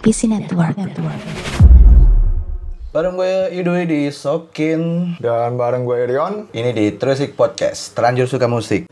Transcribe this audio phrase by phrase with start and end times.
[0.00, 0.74] PC Network.
[2.90, 6.50] Bareng gue Idui di Sokin Dan bareng gue Irion.
[6.50, 8.88] Ini di Trusik Podcast Terlanjur suka musik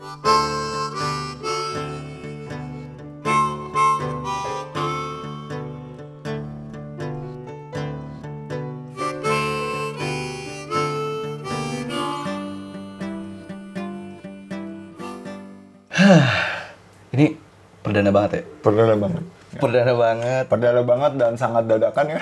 [17.99, 19.23] perdana banget ya Perdana banget.
[19.57, 22.19] Perdana banget Perdana banget dan sangat dadakan ya.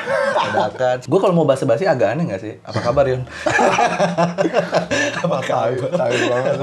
[0.48, 2.56] Dadakan Gue kalau mau basa-basi agak aneh gak sih?
[2.64, 3.28] Apa kabar Yon?
[5.28, 6.56] Apa tai, tai banget.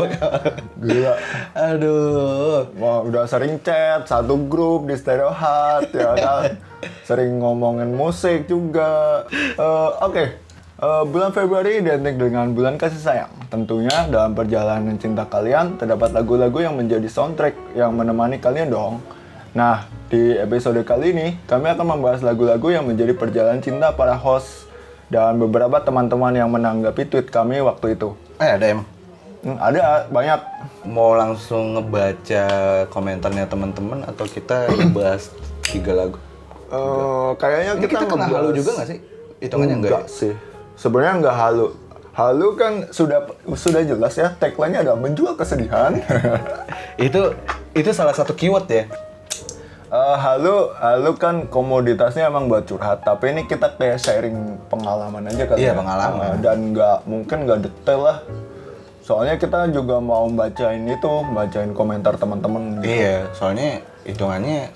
[0.81, 1.15] Gila.
[1.53, 6.57] Aduh Wah, udah sering chat satu grup di Stereo Hut ya kan.
[7.09, 9.25] Sering ngomongin musik juga.
[9.33, 10.44] Eh, Oke.
[10.75, 13.31] Eh, bulan Februari identik dengan bulan kasih sayang.
[13.47, 18.99] Tentunya dalam perjalanan cinta kalian terdapat lagu-lagu yang menjadi soundtrack yang menemani kalian dong.
[19.55, 24.67] Nah, di episode kali ini kami akan membahas lagu-lagu yang menjadi perjalanan cinta para host
[25.07, 28.19] dan beberapa teman-teman yang menanggapi tweet kami waktu itu.
[28.37, 28.89] Eh ada emang
[29.45, 30.41] Hmm, ada banyak
[30.89, 32.49] mau langsung ngebaca
[32.89, 35.29] komentarnya teman-teman atau kita ngebahas
[35.63, 36.17] tiga lagu?
[36.67, 38.99] Eh, kayaknya Ini kita, kena ngebahas- halu juga nggak sih?
[39.39, 39.93] Hitungannya enggak.
[39.93, 40.33] enggak sih.
[40.75, 41.67] Sebenarnya enggak halu.
[42.13, 45.99] Halu kan sudah sudah jelas ya tagline-nya adalah menjual kesedihan.
[46.97, 47.35] Itu
[47.73, 48.87] itu salah satu keyword ya.
[49.91, 54.35] Eh, halu halu kan komoditasnya emang buat curhat, tapi ini kita kayak sharing
[54.67, 55.75] pengalaman aja kali Iya, ya.
[55.75, 56.23] pengalaman.
[56.25, 58.19] Eh, dan nggak mungkin nggak detail lah.
[59.03, 62.79] Soalnya kita juga mau bacain itu, bacain komentar teman-teman.
[62.81, 64.71] Iya, soalnya hitungannya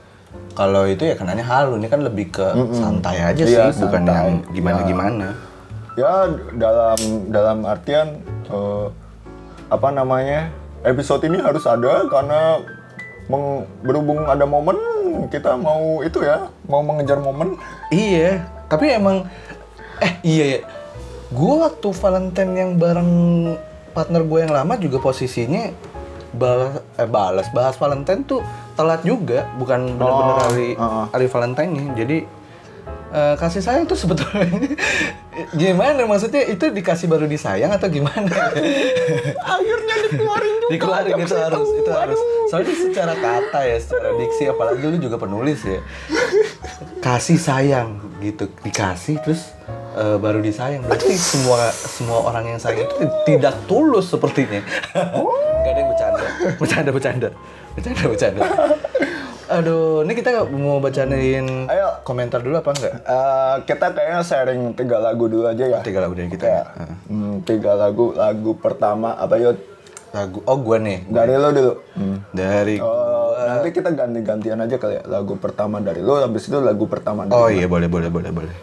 [0.52, 1.78] kalau itu ya kenanya halu.
[1.78, 4.14] Ini kan lebih ke santai aja Iya, sih, bukan santai.
[4.14, 5.28] yang gimana-gimana.
[5.28, 5.47] ya
[6.54, 8.86] dalam dalam artian eh,
[9.68, 10.48] apa namanya
[10.80, 12.62] episode ini harus ada karena
[13.27, 14.78] meng- berhubung ada momen
[15.28, 19.26] kita mau itu ya mau mengejar momen Iya, tapi emang
[19.98, 20.60] eh iya ya.
[21.28, 23.10] Gue waktu Valentine yang bareng
[23.92, 25.75] partner gue yang lama juga posisinya
[26.30, 28.41] balas eh balas bahas Valentine tuh
[28.76, 31.04] telat juga, bukan benar-benar Oh, hari uh-uh.
[31.10, 31.84] hari Valentine-nya.
[31.98, 32.16] Jadi
[33.12, 34.46] eh, kasih sayang tuh sebetulnya
[35.60, 38.28] gimana maksudnya itu dikasih baru disayang atau gimana?
[39.54, 42.20] akhirnya dikeluarin juga Dikeluarin itu harus, itu harus.
[42.20, 42.47] Aduh.
[42.48, 45.80] Soalnya secara kata ya, secara diksi apalagi lu juga penulis ya.
[47.00, 49.57] Kasih sayang gitu, dikasih terus
[49.98, 50.82] eh, baru disayang.
[50.82, 52.94] Berarti semua semua orang yang sayang itu
[53.26, 54.62] tidak tulus sepertinya.
[55.59, 56.25] Gak ada yang bercanda,
[56.56, 57.28] bercanda, bercanda,
[57.75, 58.41] bercanda, bercanda.
[59.48, 61.09] Aduh, ini kita mau bacain
[61.64, 61.88] Ayo.
[62.04, 62.94] komentar dulu apa enggak?
[63.00, 66.44] Eh, kita kayaknya sharing tiga lagu dulu aja ya Tiga lagu dari kita.
[66.44, 66.62] Ya.
[67.09, 69.56] hmm, tiga lagu lagu pertama apa yuk
[70.09, 70.98] Lagu, oh gue nih.
[71.04, 72.16] dari lo dulu Hmm.
[72.30, 76.84] Dari Oh, nanti kita ganti-gantian aja kali ya lagu pertama dari lo habis itu lagu
[76.84, 78.54] pertama dari Oh iya boleh boleh boleh boleh.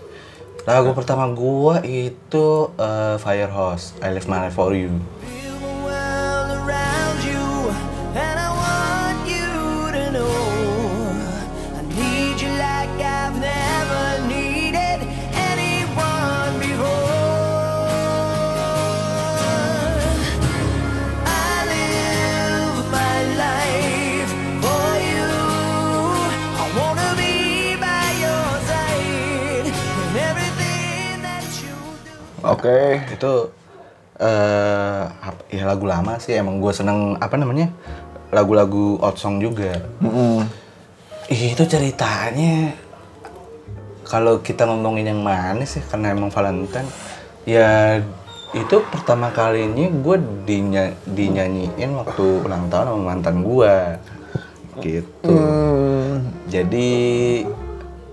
[0.65, 4.97] Lagu pertama gua itu eh, Firehose, I Left My Life For You.
[32.65, 33.33] Oke Itu
[34.17, 37.69] eh apa- ya lagu lama sih emang gua seneng apa namanya?
[38.33, 39.85] Lagu-lagu old song juga.
[41.29, 42.73] Ih, itu ceritanya
[44.01, 46.89] kalau kita ngomongin yang manis sih karena emang Valentine
[47.45, 48.01] ya
[48.53, 53.75] itu pertama kalinya gue dinya, dinyanyiin waktu ulang tahun sama mantan gue
[54.85, 55.37] gitu
[56.47, 56.91] jadi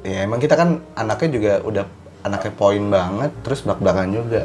[0.01, 1.85] ya emang kita kan anaknya juga udah
[2.23, 4.43] anaknya poin banget terus belak belakan juga.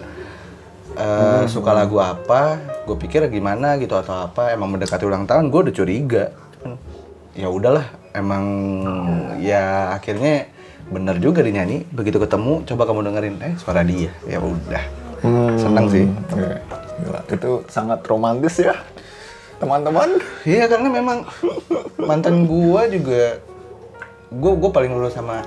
[0.97, 2.57] Eh, suka lagu apa
[2.89, 6.23] gue pikir gimana gitu atau apa emang mendekati ulang tahun gue udah curiga.
[7.37, 7.85] Ya udahlah
[8.17, 8.45] emang
[9.37, 10.49] ya akhirnya
[10.89, 14.83] bener juga dinyanyi begitu ketemu coba kamu dengerin eh suara dia ya udah.
[15.57, 16.05] Seneng sih.
[16.33, 16.61] Oke,
[17.03, 17.19] gila.
[17.29, 18.73] Itu sangat romantis ya,
[19.61, 20.17] teman-teman.
[20.45, 21.25] iya karena memang
[22.01, 23.41] mantan gua juga
[24.33, 25.41] gua gua paling lulus sama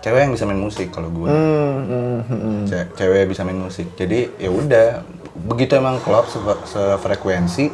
[0.00, 1.28] cewek yang bisa main musik kalau gua.
[1.28, 2.60] Hmm, hmm, hmm.
[2.64, 3.92] Ce- cewek bisa main musik.
[3.94, 4.88] Jadi ya udah.
[5.30, 7.70] Begitu emang klub se- sefrekuensi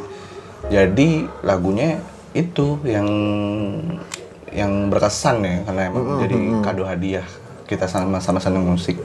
[0.67, 1.09] jadi
[1.41, 1.99] lagunya
[2.31, 3.07] itu yang
[4.51, 7.25] yang berkesan ya karena emang jadi kado hadiah
[7.67, 8.97] kita sama-sama seneng musik.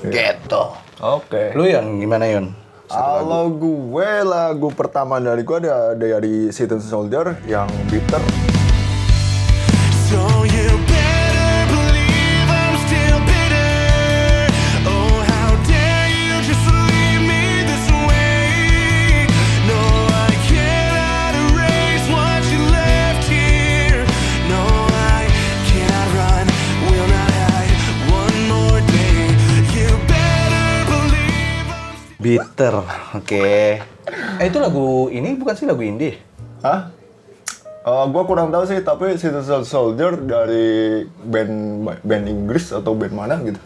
[0.00, 0.64] Gitu.
[0.96, 1.52] Oke.
[1.52, 2.56] lu yang gimana Yon?
[2.86, 8.55] Kalau gue lagu pertama dari gue ada dari Citizen Soldier yang Bitter.
[32.36, 32.74] Bitter.
[33.16, 33.80] Oke.
[34.36, 36.20] Eh itu lagu ini bukan sih lagu indie?
[36.60, 36.92] Hah?
[37.86, 43.40] Eh, gua kurang tahu sih, tapi Citizen Soldier dari band band Inggris atau band mana
[43.40, 43.60] gitu.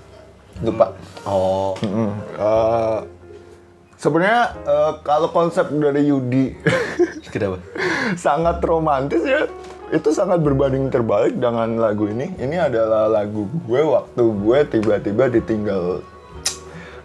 [0.61, 0.93] Lupa.
[1.25, 1.73] Oh.
[1.81, 2.13] Mm.
[2.39, 2.99] Eh,
[4.01, 6.57] Sebenarnya eh, kalau konsep dari Yudi
[7.37, 7.61] Kenapa?
[8.17, 9.45] sangat romantis ya,
[9.93, 12.33] itu sangat berbanding terbalik dengan lagu ini.
[12.41, 16.01] Ini adalah lagu gue waktu gue tiba-tiba ditinggal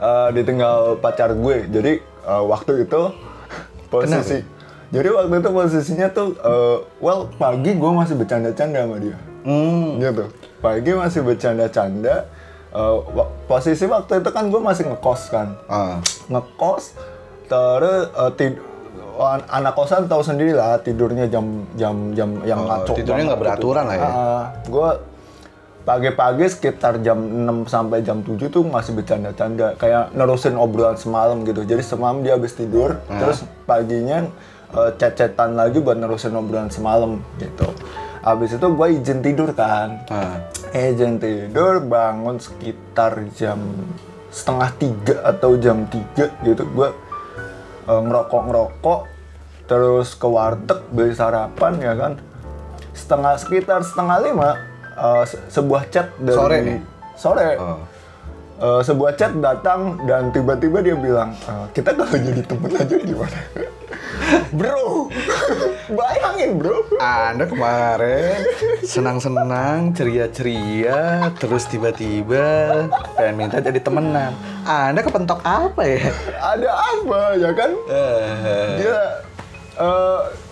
[0.05, 1.65] eh, ditinggal pacar gue.
[1.67, 3.01] Jadi eh, waktu itu
[3.91, 4.45] posisi
[4.87, 9.17] jadi waktu itu posisinya tuh eh, well pagi gue masih bercanda-canda sama dia.
[9.41, 9.97] Hmm.
[9.97, 10.29] Gitu.
[10.57, 12.29] Pagi masih bercanda-canda.
[12.75, 16.03] Wa- posisi waktu itu kan gue masih ngekos kan Ah.
[16.27, 16.91] ngekos
[17.45, 18.59] terus eh, tid-
[19.15, 23.39] an- anak kosan tahu sendiri lah tidurnya jam jam jam yang Oh, ngaco tidurnya nggak
[23.39, 24.09] beraturan lah ya?
[24.67, 24.89] gue
[25.85, 29.77] pagi-pagi sekitar jam 6 sampai jam 7 tuh masih bercanda-canda.
[29.77, 31.61] Kayak nerusin obrolan semalam gitu.
[31.61, 34.25] Jadi semalam dia habis tidur terus paginya
[34.73, 37.69] eh, chat-chatan lagi buat nerusin obrolan semalam gitu.
[38.25, 40.01] Habis itu gue izin tidur kan.
[40.09, 40.41] Ah.
[40.73, 43.61] izin tidur bangun sekitar jam
[44.33, 46.65] setengah tiga atau jam tiga gitu.
[46.73, 46.89] Gue
[47.85, 49.01] ngerokok ngerokok
[49.69, 52.17] terus ke warteg beli sarapan ya kan.
[52.97, 56.79] Setengah sekitar setengah lima eh, se- sebuah chat dari Sore nih?
[57.15, 57.79] sore Oh.
[58.55, 63.39] Eh, sebuah chat datang dan tiba-tiba dia bilang "Eh, kita kalau jadi temen aja gimana
[64.57, 65.11] bro
[65.91, 68.39] bayangin bro Anda kemarin
[68.81, 74.31] senang-senang, ceria-ceria, terus tiba-tiba pengen minta jadi temenan.
[74.63, 76.09] Anda kepentok apa ya?
[76.37, 78.97] ada apa ya kan Eh, dia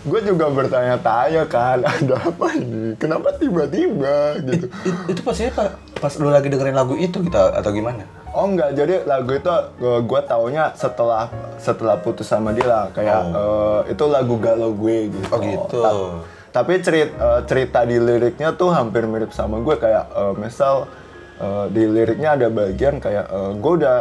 [0.04, 4.68] gue juga bertanya-tanya kan ada apa ini kenapa tiba-tiba gitu.
[4.84, 8.04] it- itu pastinya pas, pas lu lagi dengerin lagu itu gitu atau gimana?
[8.34, 9.48] oh enggak jadi lagu itu
[9.80, 15.30] gue taunya setelah setelah putus sama dia lah kayak eh, itu lagu galau gue gitu.
[15.30, 15.80] Oh, gitu.
[15.80, 15.96] Ta-
[16.54, 20.90] tapi cerita cerita di liriknya tuh hampir mirip sama gue kayak eh, misal
[21.38, 23.98] eh, di liriknya ada bagian kayak eh, gue udah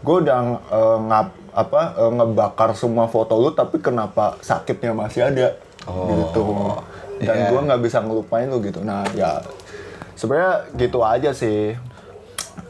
[0.00, 5.54] gue udah eh, ngap apa eh, ngebakar semua foto lu tapi kenapa sakitnya masih ada
[5.84, 6.44] Oh, gitu
[7.20, 7.48] dan iya.
[7.52, 9.44] gue nggak bisa ngelupain lu gitu nah ya
[10.16, 11.76] sebenarnya gitu aja sih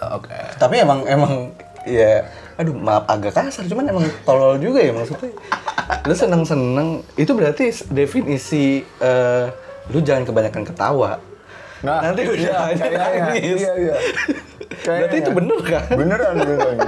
[0.02, 1.54] oke Tapi emang emang
[1.86, 2.26] ya
[2.58, 5.30] aduh maaf agak kasar cuman emang tolol juga ya maksudnya.
[6.06, 9.44] Lu seneng-seneng itu berarti definisi eh,
[9.90, 11.18] lu jangan kebanyakan ketawa.
[11.84, 13.60] Nah, Nanti udah iya, aja kayaknya, nangis.
[13.60, 13.94] Iya, iya.
[14.80, 15.84] Berarti itu bener kan?
[15.92, 16.78] Beneran, beneran.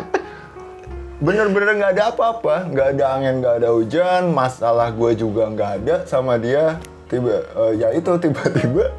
[1.17, 5.95] Bener-bener nggak ada apa-apa, nggak ada angin, nggak ada hujan, masalah gue juga nggak ada
[6.05, 6.77] sama dia.
[7.09, 8.93] Tiba, eh, ya itu tiba-tiba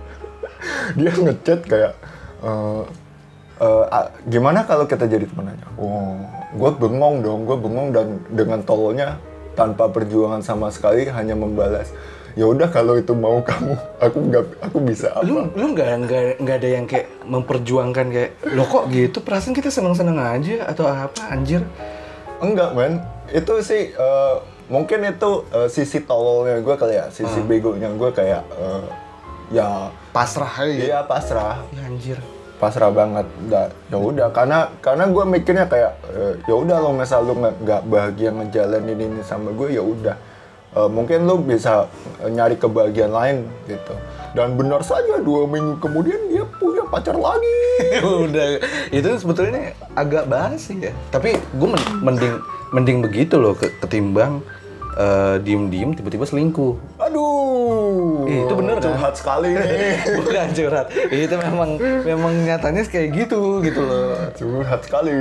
[0.97, 1.93] dia ngechat kayak,
[2.41, 2.81] eh,
[3.61, 5.69] eh, ah, gimana kalau kita jadi teman aja?
[5.77, 6.17] Oh,
[6.57, 9.21] gue bengong dong, gue bengong dan dengan tololnya
[9.53, 11.93] tanpa perjuangan sama sekali hanya membalas.
[12.33, 15.21] Ya udah kalau itu mau kamu, aku nggak, aku bisa apa?
[15.21, 15.89] Lu lu nggak
[16.41, 21.29] nggak ada yang kayak memperjuangkan kayak lo kok gitu perasaan kita seneng-seneng aja atau apa
[21.29, 21.61] anjir?
[22.37, 23.01] Enggak, men.
[23.27, 24.35] Itu sih eh,
[24.67, 28.85] mungkin itu eh, sisi tololnya gue kali ya, sisi begonya gue kayak eh,
[29.51, 30.73] ya Pasrah aja.
[30.73, 32.17] dia pasrah, Ya anjir.
[32.57, 33.25] pasrah banget.
[33.45, 35.93] Da, ya udah, karena karena gue mikirnya kayak
[36.43, 40.17] ya udah lo misal lo nggak nggak bahagia ngejalanin ini sama gue ya udah.
[40.73, 41.85] Eh, mungkin lo bisa
[42.21, 43.93] nyari kebahagiaan lain gitu.
[44.37, 47.57] Dan benar saja dua minggu kemudian dia punya pacar lagi.
[48.23, 52.37] udah itu sebetulnya agak basi ya tapi gue mending
[52.69, 54.41] mending begitu loh ke- ketimbang
[54.93, 58.83] eh, diem-diem tiba-tiba selingkuh Aduh, Eh, itu bener kan?
[58.87, 59.93] curhat sekali nih.
[60.17, 61.69] bukan curhat itu memang
[62.01, 65.13] memang nyatanya kayak gitu gitu loh curhat sekali.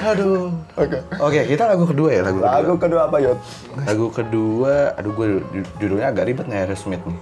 [0.00, 0.98] aduh Oke.
[1.14, 3.38] oke kita lagu kedua ya lagu kedua Lagu kedua apa, Yot?
[3.80, 5.26] lagu kedua aduh gue
[5.76, 7.18] judulnya agak ribet nih Aerosmith nih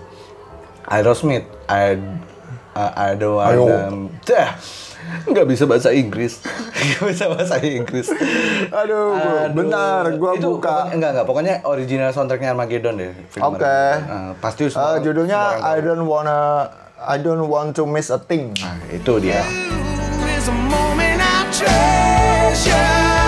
[0.87, 1.99] Aerosmith I
[2.73, 3.64] I, I don't Ayo.
[3.64, 3.88] wanna
[4.23, 4.55] dah
[5.25, 6.43] nggak bisa bahasa Inggris
[6.76, 8.11] nggak bisa bahasa Inggris
[8.69, 9.14] Aduh,
[9.50, 10.66] bentar, gua Itu buka.
[10.66, 13.38] pokoknya- enggak enggak pokoknya original soundtracknya Armageddon deh Oke.
[13.38, 13.97] Armageddon.
[14.02, 16.38] Nah, pasti Eh, semua judulnya semua I don't wanna
[16.99, 18.50] I don't want to miss a thing.
[18.57, 19.47] nah itu dia
[20.28, 23.25] is a moment I treasure.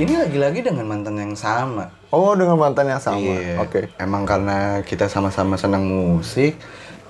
[0.00, 3.24] Ini lagi-lagi dengan mantan yang sama Oh, dengan mantan yang sama.
[3.24, 3.56] Iya.
[3.64, 3.88] Oke.
[3.96, 6.60] Emang karena kita sama-sama senang musik,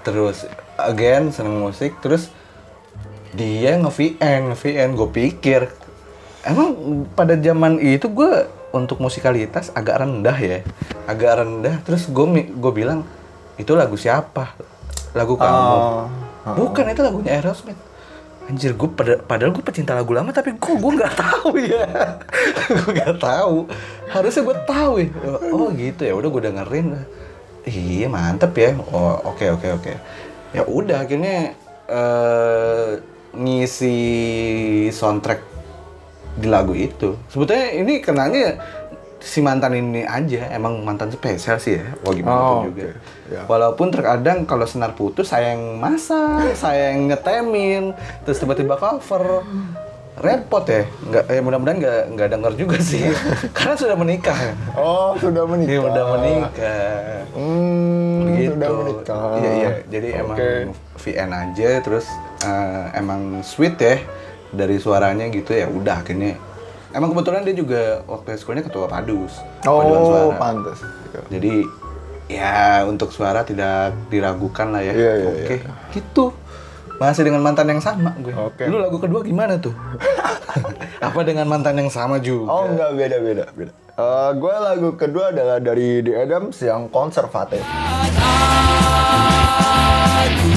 [0.07, 0.47] terus
[0.79, 2.31] again senang musik, terus
[3.35, 4.95] dia nge-VN, nge-VN.
[4.95, 5.75] Gue pikir,
[6.47, 6.71] emang
[7.19, 10.63] pada zaman itu gue untuk musikalitas agak rendah ya,
[11.11, 11.83] agak rendah.
[11.83, 13.03] Terus gue gue bilang
[13.59, 14.55] itu lagu siapa?
[15.11, 15.75] Lagu kamu?
[15.75, 16.07] Oh.
[16.47, 17.92] Bukan itu lagunya Aerosmith.
[18.51, 21.87] Anjir, gue pada, padahal gue pecinta lagu lama tapi gue gue nggak tahu ya,
[22.83, 23.71] gue nggak tahu.
[24.11, 25.09] Harusnya gue tahu ya.
[25.55, 26.87] Oh gitu ya, udah gue dengerin.
[27.63, 28.75] Iya mantep ya.
[28.91, 29.93] Oh oke oke oke.
[30.53, 31.55] Ya udah akhirnya
[31.87, 32.91] eh
[33.33, 33.99] ngisi
[34.93, 35.41] soundtrack
[36.37, 37.17] di lagu itu.
[37.31, 38.59] Sebetulnya ini kenanya
[39.23, 41.95] si mantan ini aja, emang mantan spesial sih ya.
[42.01, 42.91] Wah gimana Oh, juga.
[42.91, 42.99] oke.
[43.31, 43.41] Ya.
[43.47, 49.47] Walaupun terkadang kalau senar putus saya yang masak, saya yang ngetemin, terus tiba-tiba cover.
[50.13, 53.01] Repot ya, nggak, ya mudah-mudahan nggak nggak denger juga sih,
[53.57, 54.37] karena sudah menikah.
[54.77, 55.73] Oh, sudah menikah.
[55.73, 56.93] Iya udah menikah.
[57.33, 58.53] Hmm, Begitu.
[58.53, 59.31] sudah menikah.
[59.35, 60.51] Iya iya, jadi emang Oke.
[61.01, 62.07] VN aja, terus
[62.45, 64.05] eh, emang sweet ya
[64.53, 65.65] dari suaranya gitu ya.
[65.65, 66.37] Udah akhirnya,
[66.93, 70.37] emang kebetulan dia juga waktu sekolahnya ketua padus, paduan Oh, suara.
[70.37, 70.79] pantas.
[71.29, 71.65] Jadi
[72.27, 74.93] ya untuk suara tidak diragukan lah ya.
[74.93, 75.57] Iya, iya, Oke,
[75.91, 76.33] gitu.
[76.97, 78.31] Masih dengan mantan yang sama gue.
[78.31, 78.71] Oke.
[78.71, 79.75] Lu lagu kedua gimana tuh?
[81.03, 82.47] Apa dengan mantan yang sama juga?
[82.47, 83.73] Oh, enggak beda beda beda.
[83.93, 87.61] Eh, gue lagu kedua adalah dari The Adams yang konservatif.
[90.23, 90.49] Aku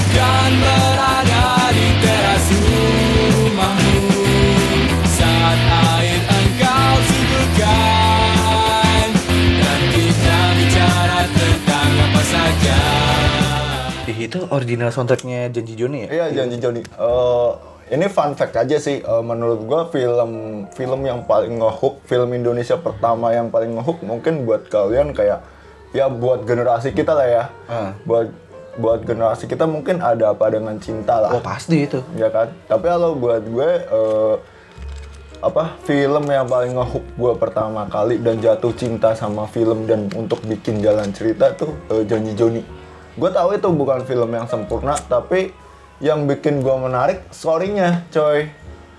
[14.14, 16.08] itu original soundtracknya Janji Joni ya?
[16.12, 16.82] Iya janji Joni.
[16.84, 17.50] Eh,
[17.90, 19.02] ini fun fact aja sih.
[19.02, 20.30] Eh, menurut gue film
[20.70, 25.42] film yang paling ngehook, film Indonesia pertama yang paling ngehook mungkin buat kalian kayak
[25.90, 27.44] ya buat generasi kita lah ya.
[27.66, 27.90] Ah.
[28.06, 28.30] Buat
[28.76, 31.32] buat generasi kita mungkin ada apa dengan cinta lah.
[31.32, 32.04] Oh pasti itu.
[32.14, 34.36] ya kan tapi kalau buat gue eh,
[35.40, 40.40] apa film yang paling ngehook gue pertama kali dan jatuh cinta sama film dan untuk
[40.44, 42.85] bikin jalan cerita tuh eh, janji Joni
[43.16, 45.50] gue tahu itu bukan film yang sempurna tapi
[45.98, 48.48] yang bikin gue menarik story-nya coy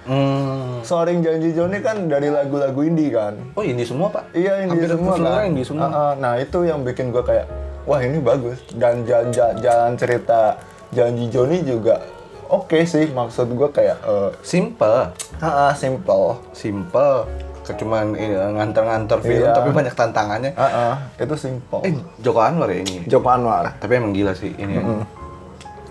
[0.07, 0.79] Hmm.
[0.87, 4.31] story janji Joni kan dari lagu-lagu indie kan Oh ini semua pak?
[4.31, 5.43] Iya ini Hampir semua kan.
[5.43, 5.83] indie semua.
[5.83, 6.11] Ah, ah.
[6.15, 7.43] nah itu yang bikin gue kayak
[7.83, 10.63] wah ini bagus dan jalan jalan, jalan cerita
[10.95, 11.99] janji Joni juga
[12.47, 15.11] oke sih maksud gue kayak eh, Simple,
[15.43, 16.39] ah, ah, simple.
[16.55, 17.27] simple.
[17.73, 18.15] Cuman
[18.55, 19.51] nganter-nganter film Iya.
[19.51, 20.51] tapi banyak tantangannya.
[20.55, 21.83] Ah, ah, itu simple.
[21.83, 23.03] Eh Joko Anwar ya ini.
[23.03, 23.75] Joko Anwar.
[23.75, 24.77] Tapi emang gila sih ini.
[24.77, 24.83] ya.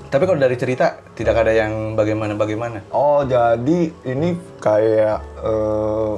[0.07, 2.87] Tapi kalau dari cerita tidak ada yang bagaimana-bagaimana.
[2.89, 6.15] Oh jadi ini kayak eh,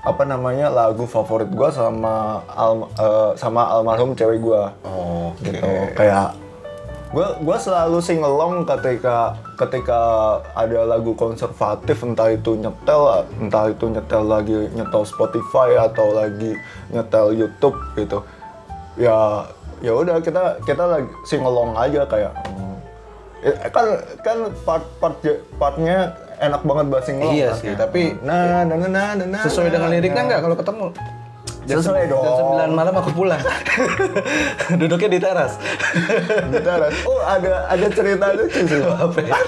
[0.00, 4.62] apa namanya lagu favorit gue sama al, eh, sama almarhum cewek gue.
[4.82, 6.32] Oh, gitu kayak
[7.16, 10.00] gue gue selalu sing along ketika ketika
[10.52, 16.52] ada lagu konservatif entah itu nyetel entah itu nyetel lagi nyetel Spotify atau lagi
[16.92, 18.20] nyetel YouTube gitu.
[19.00, 19.48] Ya
[19.80, 22.76] ya udah kita kita lagi sing along aja kayak hmm,
[23.48, 25.16] eh, kan kan part part
[25.56, 27.60] partnya enak banget sing along Iya kan.
[27.64, 30.86] sih, tapi nah nah nah nah nah sesuai dengan liriknya nggak kalau ketemu?
[31.66, 32.22] Jam Sesuai se- dong.
[32.22, 33.42] Jam 9 malam aku pulang.
[34.80, 35.58] Duduknya di teras.
[36.54, 38.80] Bentar, oh ada ada cerita lucu sih.
[39.04, 39.38] Apa ya?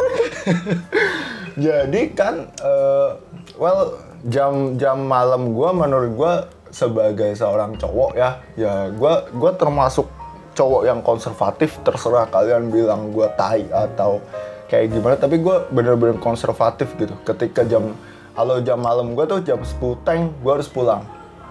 [1.58, 3.08] Jadi kan, eh,
[3.54, 3.94] well
[4.26, 6.32] jam jam malam gua menurut gua
[6.74, 10.10] sebagai seorang cowok ya, ya gua gua termasuk
[10.58, 11.78] cowok yang konservatif.
[11.86, 14.18] Terserah kalian bilang gua tai atau
[14.66, 17.14] kayak gimana, tapi gua bener-bener konservatif gitu.
[17.22, 17.94] Ketika jam
[18.34, 21.02] kalau jam malam gua tuh jam 10 teng, gua harus pulang.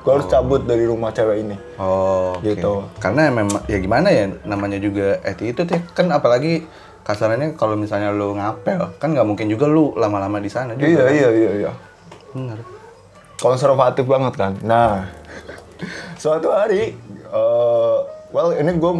[0.07, 1.55] Gua harus cabut dari rumah cewek ini.
[1.75, 2.47] Oh, oke.
[2.47, 2.73] Gitu.
[3.03, 6.63] Karena memang ya gimana ya namanya juga attitude ya kan apalagi
[7.03, 10.87] kasarannya kalau misalnya lu ngapel kan nggak mungkin juga lu lama-lama di sana juga.
[10.87, 11.11] Iya kan?
[11.11, 11.71] iya iya iya.
[12.31, 12.59] Bener.
[13.37, 14.57] konservatif banget kan.
[14.65, 15.05] Nah,
[16.21, 16.97] suatu hari,
[17.29, 17.97] eh,
[18.31, 18.93] well ini gue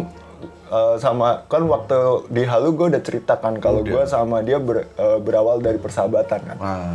[1.00, 5.58] sama kan waktu di Halu gue udah ceritakan kalau gue sama dia ber- eh, berawal
[5.58, 6.56] dari persahabatan kan.
[6.60, 6.94] Wah.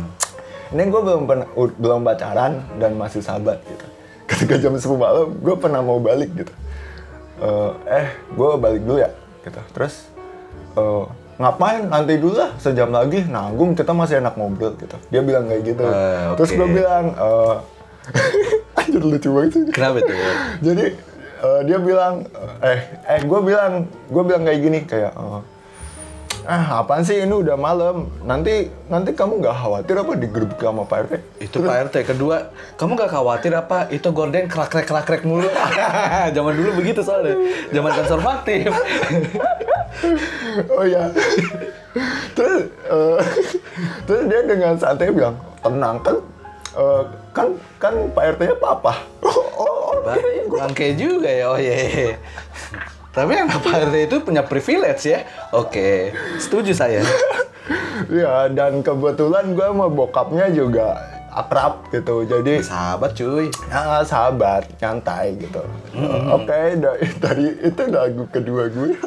[0.72, 3.86] Ini gue belum pernah belum pacaran dan masih sahabat gitu.
[4.24, 6.52] Ketika jam 10 malam, gue pernah mau balik gitu.
[7.44, 9.10] Eh, eh, gue balik dulu ya,
[9.44, 9.60] gitu.
[9.76, 10.08] Terus
[10.76, 11.04] eh,
[11.36, 11.84] ngapain?
[11.90, 13.76] Nanti dulu lah, sejam lagi nanggung.
[13.76, 14.96] Kita masih enak ngobrol gitu.
[15.12, 15.84] Dia bilang kayak gitu.
[15.84, 16.56] Eh, Terus oke.
[16.56, 17.54] gue bilang, eh,
[18.80, 19.62] anjir lucu banget sih.
[19.72, 20.16] Kenapa tuh?
[20.64, 20.86] Jadi
[21.44, 22.14] eh, dia bilang,
[22.64, 23.72] eh, eh gue bilang,
[24.08, 25.40] gue bilang kayak gini kayak, eh,
[26.44, 30.98] ah apaan sih ini udah malam nanti nanti kamu nggak khawatir apa digerebek sama Pak
[31.08, 31.96] RT Itu Pak RT.
[32.04, 32.36] Kedua,
[32.76, 35.48] kamu gak khawatir apa itu gorden krak-krek krak-krek mulu?
[36.36, 37.36] Zaman dulu begitu soalnya.
[37.72, 38.68] Zaman konservatif.
[40.74, 41.06] oh ya
[42.34, 43.18] terus eh,
[44.04, 46.16] terus dia dengan santai bilang tenang kan
[46.76, 47.46] eh, kan
[47.78, 48.92] kan Pak RT nya papa
[49.26, 50.18] oh, oh, oh Ba-
[50.54, 52.18] Bangke juga ya, oh iya.
[53.14, 55.22] Tapi anak Pak RT itu punya privilege ya.
[55.54, 56.10] Oke,
[56.42, 57.06] setuju saya.
[58.10, 60.98] ya dan kebetulan gue sama bokapnya juga
[61.34, 63.50] akrab gitu jadi Sahabat cuy.
[63.66, 65.62] ya sahabat nyantai gitu
[66.30, 68.94] oke dari, dari itu lagu kedua gue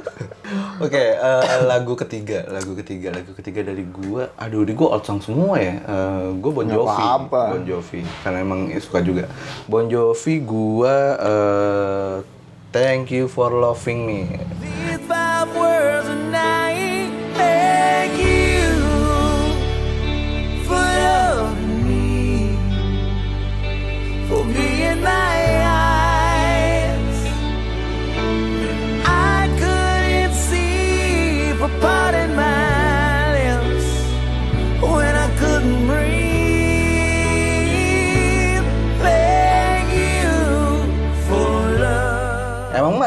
[0.79, 4.31] Oke, eh, lagu ketiga, lagu ketiga, lagu ketiga dari gua.
[4.39, 5.75] Aduh, di gua old song semua ya.
[5.75, 6.87] Eh, gua Bon Jovi.
[6.87, 7.41] apa-apa.
[7.51, 9.27] Bon Jovi, karena emang suka juga.
[9.67, 12.15] Bon Jovi gua eh,
[12.77, 14.37] Thank you for loving me.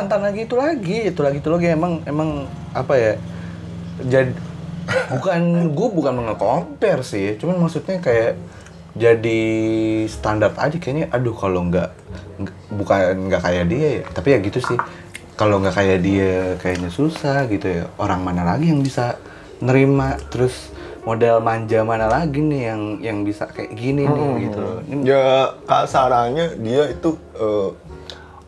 [0.01, 1.67] Mantan lagi itu lagi, itu lagi itu lagi.
[1.77, 3.13] Emang emang apa ya?
[4.01, 4.33] Jadi
[5.21, 8.41] bukan gua bukan mengekompar sih, cuman maksudnya kayak
[8.97, 9.43] jadi
[10.11, 11.95] standar aja kayaknya aduh kalau nggak
[12.75, 14.05] bukan nggak kayak dia ya.
[14.09, 14.79] Tapi ya gitu sih.
[15.37, 17.85] Kalau nggak kayak dia kayaknya susah gitu ya.
[18.01, 19.21] Orang mana lagi yang bisa
[19.61, 20.17] nerima?
[20.33, 20.73] Terus
[21.05, 24.65] model manja mana lagi nih yang yang bisa kayak gini nih gitu
[25.09, 27.69] ya kasarannya dia itu eh,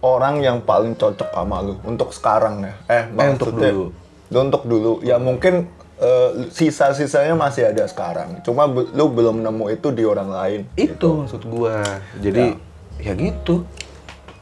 [0.02, 2.74] orang yang paling cocok sama lu untuk sekarang ya.
[2.90, 3.86] Eh, untuk maksudnya- dulu.
[4.32, 4.92] untuk dulu.
[5.00, 8.42] Ya mungkin eh, sisa-sisanya masih ada sekarang.
[8.42, 11.78] Cuma be- lu belum nemu itu di orang lain itu maksud gua.
[12.18, 12.58] Jadi
[12.98, 13.62] ya, gitu.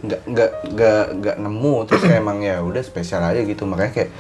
[0.01, 1.75] Nggak nggak nggak nggak nemu.
[1.85, 3.69] Terus kayak emang ya udah spesial aja gitu.
[3.69, 4.11] Makanya kayak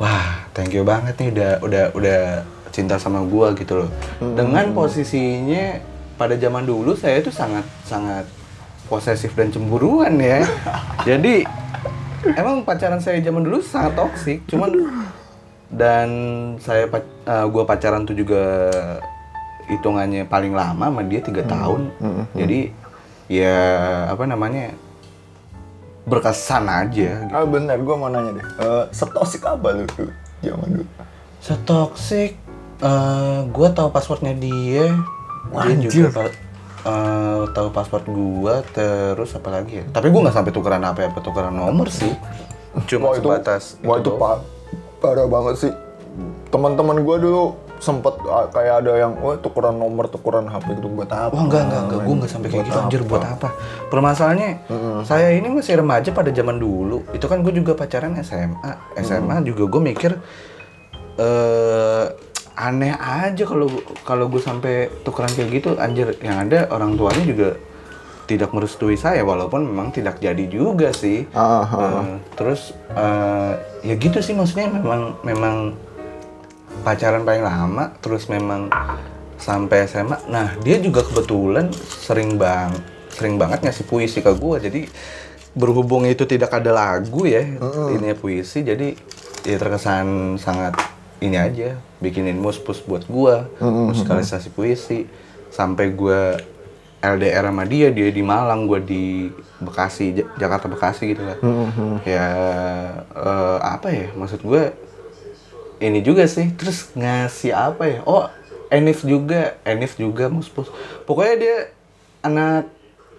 [0.00, 2.20] wah thank you banget nih udah udah udah
[2.72, 3.90] cinta sama gua gitu loh.
[4.22, 5.76] Dengan posisinya
[6.16, 8.24] pada zaman dulu saya tuh sangat sangat
[8.86, 10.46] posesif dan cemburuan ya.
[11.02, 11.46] Jadi
[12.34, 14.70] emang pacaran saya zaman dulu sangat toksik cuman
[15.70, 16.08] dan
[16.62, 16.86] saya
[17.26, 18.70] eh, gua pacaran tuh juga
[19.66, 21.90] hitungannya paling lama sama dia tiga tahun.
[22.38, 22.70] Jadi
[23.26, 23.58] ya
[24.10, 24.70] apa namanya
[26.06, 27.34] berkesan aja gitu.
[27.34, 28.46] ah bener gue mau nanya deh.
[28.62, 30.06] Eh, setosik apa lu tuh
[30.38, 30.86] zaman dulu?
[31.42, 32.38] Setoksik
[32.76, 34.94] eh gua tahu passwordnya dia.
[35.50, 35.90] Dia Anjir.
[35.90, 36.30] juga
[36.86, 41.18] eh, tahu password gua terus apa lagi ya tapi gua nggak sampai tukeran apa apa
[41.18, 42.14] tukeran nomor sih
[42.86, 44.20] cuma Wah itu, sebatas wah itu doang.
[44.20, 44.44] pa-
[44.96, 45.72] parah banget sih.
[46.48, 51.08] Teman-teman gue dulu sempet ah, kayak ada yang, wah tukeran nomor, tukeran HP gitu buat
[51.08, 51.32] apa?
[51.32, 53.48] Wah enggak enggak enggak, gue enggak sampai kayak gitu anjir buat apa?
[53.88, 54.50] Permasalahannya
[55.04, 57.04] saya ini masih remaja pada zaman dulu.
[57.12, 58.72] Itu kan gue juga pacaran SMA.
[59.00, 60.12] SMA juga gue mikir
[61.16, 62.04] eh
[62.56, 63.68] aneh aja kalau
[64.02, 67.48] kalau gue sampai tukeran kayak gitu anjir yang ada orang tuanya juga
[68.26, 71.28] tidak merestui saya walaupun memang tidak jadi juga sih.
[71.78, 73.52] Eh, terus eh,
[73.86, 75.56] ya gitu sih maksudnya memang memang
[76.82, 78.72] pacaran paling lama terus memang
[79.38, 80.16] sampai SMA.
[80.26, 82.72] Nah, dia juga kebetulan sering bang
[83.14, 84.58] sering banget ngasih puisi ke gua.
[84.58, 84.90] Jadi
[85.56, 87.40] berhubung itu tidak ada lagu ya,
[87.96, 88.92] ini puisi jadi
[89.46, 90.95] ya terkesan sangat
[91.26, 95.10] ini aja bikinin muspus buat gua, musikalisasi puisi.
[95.50, 96.38] Sampai gua
[97.00, 101.38] LDR sama dia, dia di Malang, gua di Bekasi, Ja- Jakarta Bekasi gitu lah.
[102.02, 102.26] Ya
[103.12, 104.06] eh, apa ya?
[104.14, 104.70] Maksud gue
[105.76, 108.00] ini juga sih terus ngasih apa ya?
[108.08, 108.24] Oh
[108.72, 110.66] Enif juga Enif juga muspus
[111.06, 111.56] pokoknya dia
[112.24, 112.66] anak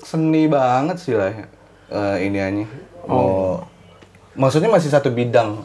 [0.04, 2.68] seni banget sih lah eh iniannya
[3.08, 3.64] oh.
[4.36, 5.64] maksudnya masih satu bidang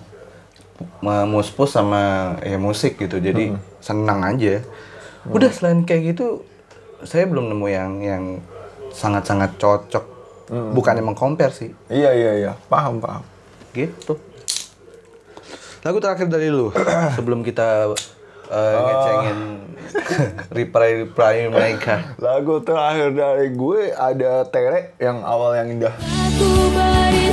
[1.00, 3.18] Ma- muspus sama ya musik gitu.
[3.18, 4.62] Jadi senang aja.
[5.26, 6.42] Udah selain kayak gitu
[7.02, 8.24] saya belum nemu yang yang
[8.94, 10.04] sangat-sangat cocok.
[10.52, 11.72] Bukan emang compare sih.
[11.88, 12.52] Iya, iya, iya.
[12.68, 13.24] Paham, paham.
[13.72, 14.20] gitu.
[15.82, 16.68] Lagu terakhir dari lu.
[17.16, 17.88] Sebelum kita
[18.52, 19.38] uh, ngecengin
[20.58, 22.14] reply reply mereka.
[22.20, 25.94] Lagu terakhir dari gue ada Tere yang awal yang indah.
[25.96, 27.26] Aku beri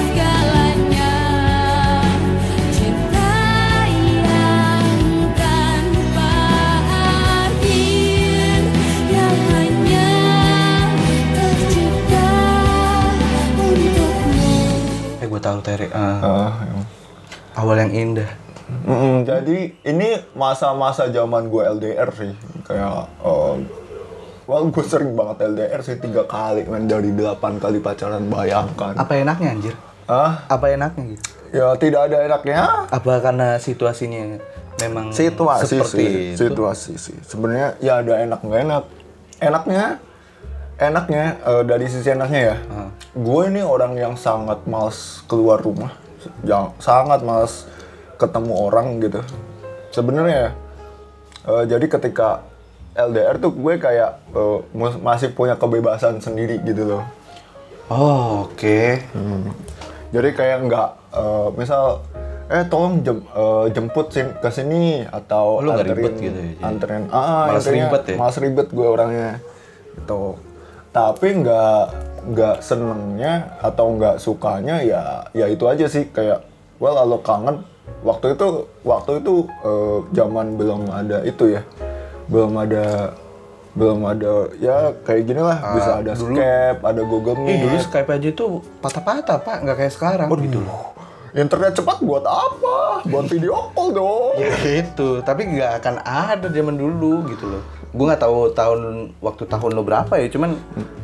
[15.49, 16.87] tahu Tere uh, Ah, yang-
[17.55, 18.29] awal yang indah.
[18.69, 22.33] Mm-mm, jadi ini masa-masa zaman gue LDR sih.
[22.61, 23.55] Kayak eh,
[24.45, 26.85] well gue sering banget LDR sih tiga kali men.
[26.85, 28.93] Dari delapan kali pacaran bayangkan.
[28.93, 29.75] Apa enaknya anjir?
[30.05, 31.25] ah Apa enaknya gitu?
[31.49, 32.57] ya tidak ada enaknya.
[32.87, 34.37] Apa karena situasinya
[34.79, 36.37] memang situasi seperti sih itu?
[36.39, 37.17] situasi sih.
[37.21, 38.83] Sebenarnya ya ada enak nggak enak.
[39.39, 39.83] Enaknya
[40.79, 42.57] enaknya eh, dari sisi enaknya ya
[43.11, 45.91] gue ini orang yang sangat males keluar rumah.
[46.41, 47.65] Yang sangat males
[48.15, 49.19] ketemu orang gitu.
[49.89, 50.55] Sebenarnya
[51.43, 52.45] eh, jadi ketika
[52.91, 54.19] LDR tuh gue kayak
[54.71, 57.03] mus- masih punya kebebasan sendiri gitu loh.
[57.87, 59.01] Oh, oke.
[60.09, 62.01] Jadi kayak nggak, eh, misal,
[62.45, 66.51] eh tolong jem- eh, jemput sin ke sini atau Oh, lu anterin, ribet gitu ya,
[66.61, 68.15] anterin, ah, Malas intinya ribet ya?
[68.15, 69.31] malas ribet gue orangnya,
[69.95, 70.37] gitu.
[70.89, 71.81] Tapi nggak
[72.29, 76.43] nggak senengnya atau nggak sukanya ya ya itu aja sih kayak,
[76.77, 77.55] well kalau kangen
[78.01, 78.47] waktu itu
[78.83, 81.61] waktu itu eh, zaman belum ada itu ya,
[82.27, 83.15] belum ada
[83.69, 87.49] belum ada ya kayak gini lah bisa ada dulu- Skype, ada Google Meet.
[87.49, 88.49] Ih, dulu Skype aja tuh
[88.81, 89.57] patah-patah, Pak.
[89.63, 90.97] Nggak kayak sekarang gitu loh.
[91.29, 93.05] Internet cepat buat apa?
[93.05, 94.33] Buat video call dong.
[94.41, 97.63] Ya gitu, tapi nggak akan ada zaman dulu gitu loh.
[97.89, 98.79] Gue nggak tahu tahun
[99.17, 100.53] waktu tahun lo berapa ya, cuman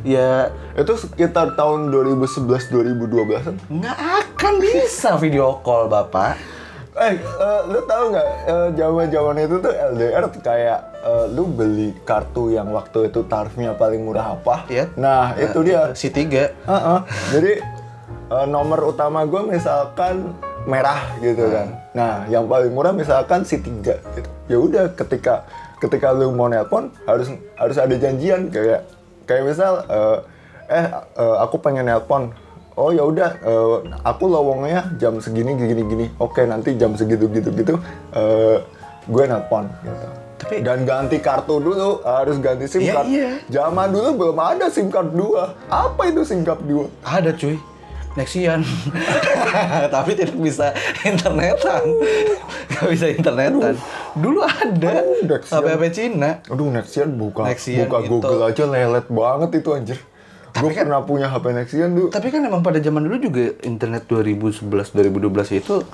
[0.06, 3.56] ya Itu sekitar tahun 2011 2012 an.
[3.66, 6.38] nggak akan bisa video call bapak.
[6.96, 11.92] Eh, eh, lu tahu nggak eh, zaman-zaman itu tuh LDR tuh kayak eh, lu beli
[12.08, 14.64] kartu yang waktu itu tarifnya paling murah apa?
[14.70, 14.88] Iya.
[14.96, 15.92] Nah, itu dia.
[15.92, 16.54] Si tiga.
[16.64, 16.98] Heeh.
[17.36, 17.52] Jadi
[18.30, 20.32] eh, nomor utama gue misalkan
[20.64, 21.68] merah gitu kan.
[21.92, 24.00] Nah, yang paling murah misalkan si tiga.
[24.16, 24.28] Gitu.
[24.48, 25.44] Ya udah, ketika
[25.76, 28.88] ketika lu mau nelpon harus harus ada janjian kayak
[29.24, 30.16] kayak misal eh,
[30.68, 32.32] eh eh, aku pengen nelpon.
[32.76, 36.06] Oh ya udah, eh, aku lowongnya jam segini gini gini.
[36.16, 37.74] Oke nanti jam segitu gitu gitu.
[38.12, 38.60] eh,
[39.06, 40.06] gue nelpon gitu.
[40.36, 43.06] Tapi- dan ganti kartu dulu harus ganti SIM Iya, card.
[43.08, 43.30] iya.
[43.48, 45.56] Zaman dulu belum ada SIM card 2.
[45.66, 46.84] Apa itu SIM card 2?
[47.00, 47.56] Ada cuy.
[48.16, 48.64] Nexian.
[49.94, 50.72] tapi tidak bisa
[51.04, 51.84] internetan.
[52.72, 53.76] Gak bisa internetan.
[54.16, 55.04] Dulu ada.
[55.24, 56.40] HP-HP Cina.
[56.48, 58.08] Aduh, Nexian buka Nexian buka itu.
[58.16, 59.98] Google aja lelet banget itu anjir.
[60.56, 62.08] Gue kan- pernah punya HP Nexian dulu.
[62.08, 65.84] Tapi kan emang pada zaman dulu juga internet 2011 2012 itu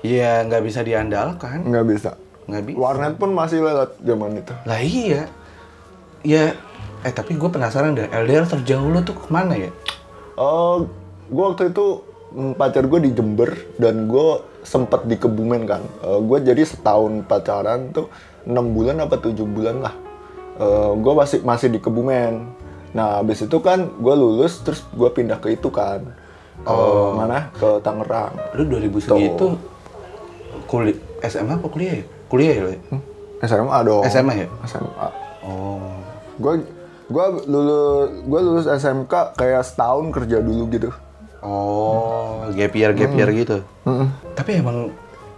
[0.00, 1.68] ya nggak bisa diandalkan.
[1.68, 2.10] Nggak bisa.
[2.48, 2.76] Nggak bisa.
[2.80, 4.54] Warnet pun masih lelet zaman itu.
[4.64, 5.28] Lah iya.
[6.24, 6.56] Ya
[7.06, 9.70] eh tapi gue penasaran deh LDR terjauh lo tuh ke mana ya?
[10.34, 10.88] Oh,
[11.28, 12.02] gue waktu itu
[12.34, 15.80] mm, pacar gue di Jember dan gue sempet di Kebumen kan.
[16.02, 18.12] gue jadi setahun pacaran tuh
[18.44, 19.94] enam bulan apa tujuh bulan lah.
[20.92, 22.52] gue masih masih di Kebumen.
[22.92, 26.04] Nah, habis itu kan gue lulus terus gue pindah ke itu kan.
[26.66, 26.76] Ke
[27.16, 27.48] mana?
[27.56, 28.34] Ke Tangerang.
[28.58, 29.56] Lu 2000 segitu
[30.68, 32.04] kuliah SMA apa kuliah ya?
[32.28, 32.78] Kuliah ya ya?
[33.48, 34.04] SMA dong.
[34.04, 34.46] SMA ya?
[34.68, 35.08] SMA.
[35.42, 35.96] Oh.
[36.36, 36.62] Gue
[37.08, 40.90] gue lulus gue lulus SMK kayak setahun kerja dulu gitu.
[41.42, 43.62] Oh, gap year gap year gitu.
[44.34, 44.90] Tapi emang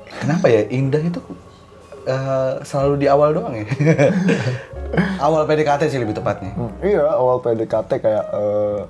[0.08, 1.20] kenapa ya indah itu
[2.08, 3.66] eh, selalu di awal doang ya?
[5.26, 6.56] awal PDKT sih lebih tepatnya.
[6.56, 8.80] Hmm, iya awal PDKT kayak eh,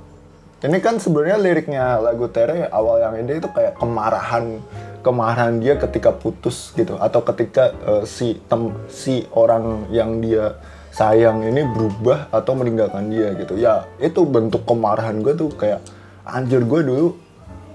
[0.71, 4.61] ini kan sebenarnya liriknya lagu Tere awal yang ini itu kayak kemarahan
[5.01, 11.47] kemarahan dia ketika putus gitu atau ketika eh, si tem si orang yang dia sayang
[11.47, 15.81] ini berubah atau meninggalkan dia gitu ya itu bentuk kemarahan gue tuh kayak
[16.25, 17.07] anjir gue dulu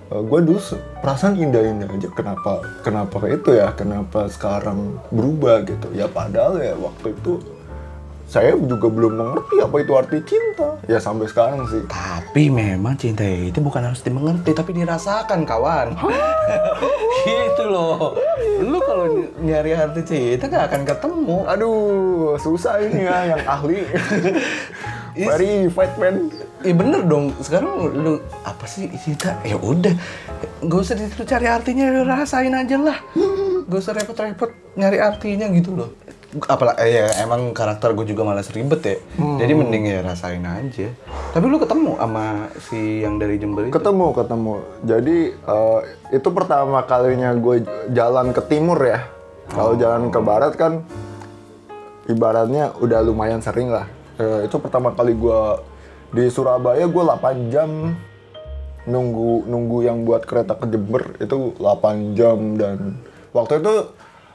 [0.09, 0.59] eh, gue dulu
[0.99, 6.73] perasaan indah-indah aja kenapa kenapa kayak itu ya kenapa sekarang berubah gitu ya padahal ya
[6.75, 7.41] waktu itu
[8.25, 13.21] saya juga belum mengerti apa itu arti cinta ya sampai sekarang sih Tapi memang cinta
[13.21, 15.93] itu bukan harus dimengerti, tapi dirasakan, kawan.
[17.21, 18.17] gitu loh.
[18.65, 21.37] Lu kalau ny- nyari arti cinta gak akan ketemu.
[21.45, 23.85] aduh susah ini ya yang ahli
[25.17, 27.29] very fight man Iya bener dong.
[27.39, 29.37] Sekarang lu apa sih cinta?
[29.45, 29.93] Ya udah,
[30.65, 32.97] gak usah di- lu cari artinya, lu rasain aja lah.
[33.69, 35.93] Gak usah repot-repot nyari artinya gitu loh.
[36.35, 38.97] Apalagi eh, ya emang karakter gue juga malas ribet ya.
[39.37, 40.89] Jadi mending ya rasain aja.
[41.31, 42.25] Tapi lu ketemu sama
[42.57, 43.75] si yang dari Jember itu?
[43.75, 45.79] ketemu ketemu jadi eh,
[46.11, 49.05] itu pertama kalinya gue jalan ke timur ya
[49.51, 50.81] kalau jalan ke barat kan
[52.05, 55.41] ibaratnya udah lumayan sering lah Eh, itu pertama kali gue
[56.15, 57.91] di Surabaya gue 8 jam
[58.85, 63.01] nunggu nunggu yang buat kereta ke Jember itu 8 jam dan
[63.33, 63.75] waktu itu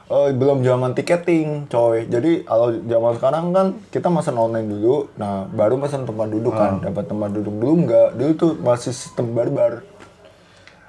[0.07, 5.47] eh, belum zaman tiketing coy jadi kalau zaman sekarang kan kita mesen online dulu nah
[5.47, 9.81] baru mesen tempat duduk kan dapat tempat duduk dulu enggak dulu tuh masih sistem barbar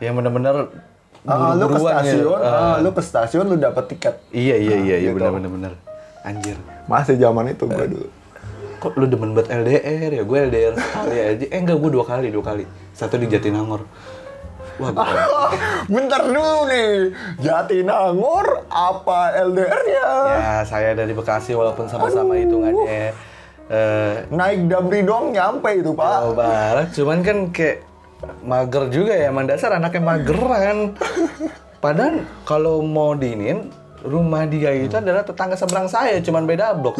[0.02, 0.68] yang bener-bener
[1.22, 1.87] Ah, lu ke gitu.
[1.87, 2.50] stasiun, Ah.
[2.50, 4.18] ah, lu ke stasiun lu dapet tiket.
[4.35, 5.22] Iya iya iya iya gitu.
[5.22, 5.72] benar benar benar.
[6.26, 6.59] Anjir.
[6.90, 8.11] Masih zaman itu gua dulu.
[8.82, 10.22] Kok lu demen banget LDR ya?
[10.26, 11.46] Gue LDR sekali aja.
[11.46, 12.66] Eh enggak, gue dua kali, dua kali.
[12.90, 13.86] Satu di Jatinangor.
[14.82, 15.06] Wah, gue
[15.94, 20.06] Bentar dulu nih, Jatinangor apa LDR-nya?
[20.34, 23.14] Ya, saya dari Bekasi walaupun sama-sama hitungannya
[23.72, 26.18] eh Naik Damri dong nyampe itu pak.
[26.20, 27.86] Jawa Barat, cuman kan kayak
[28.44, 30.78] mager juga ya, emang dasar anaknya mageran.
[31.82, 36.98] Padahal kalau mau diinin, rumah dia itu adalah tetangga seberang saya, cuman beda blok.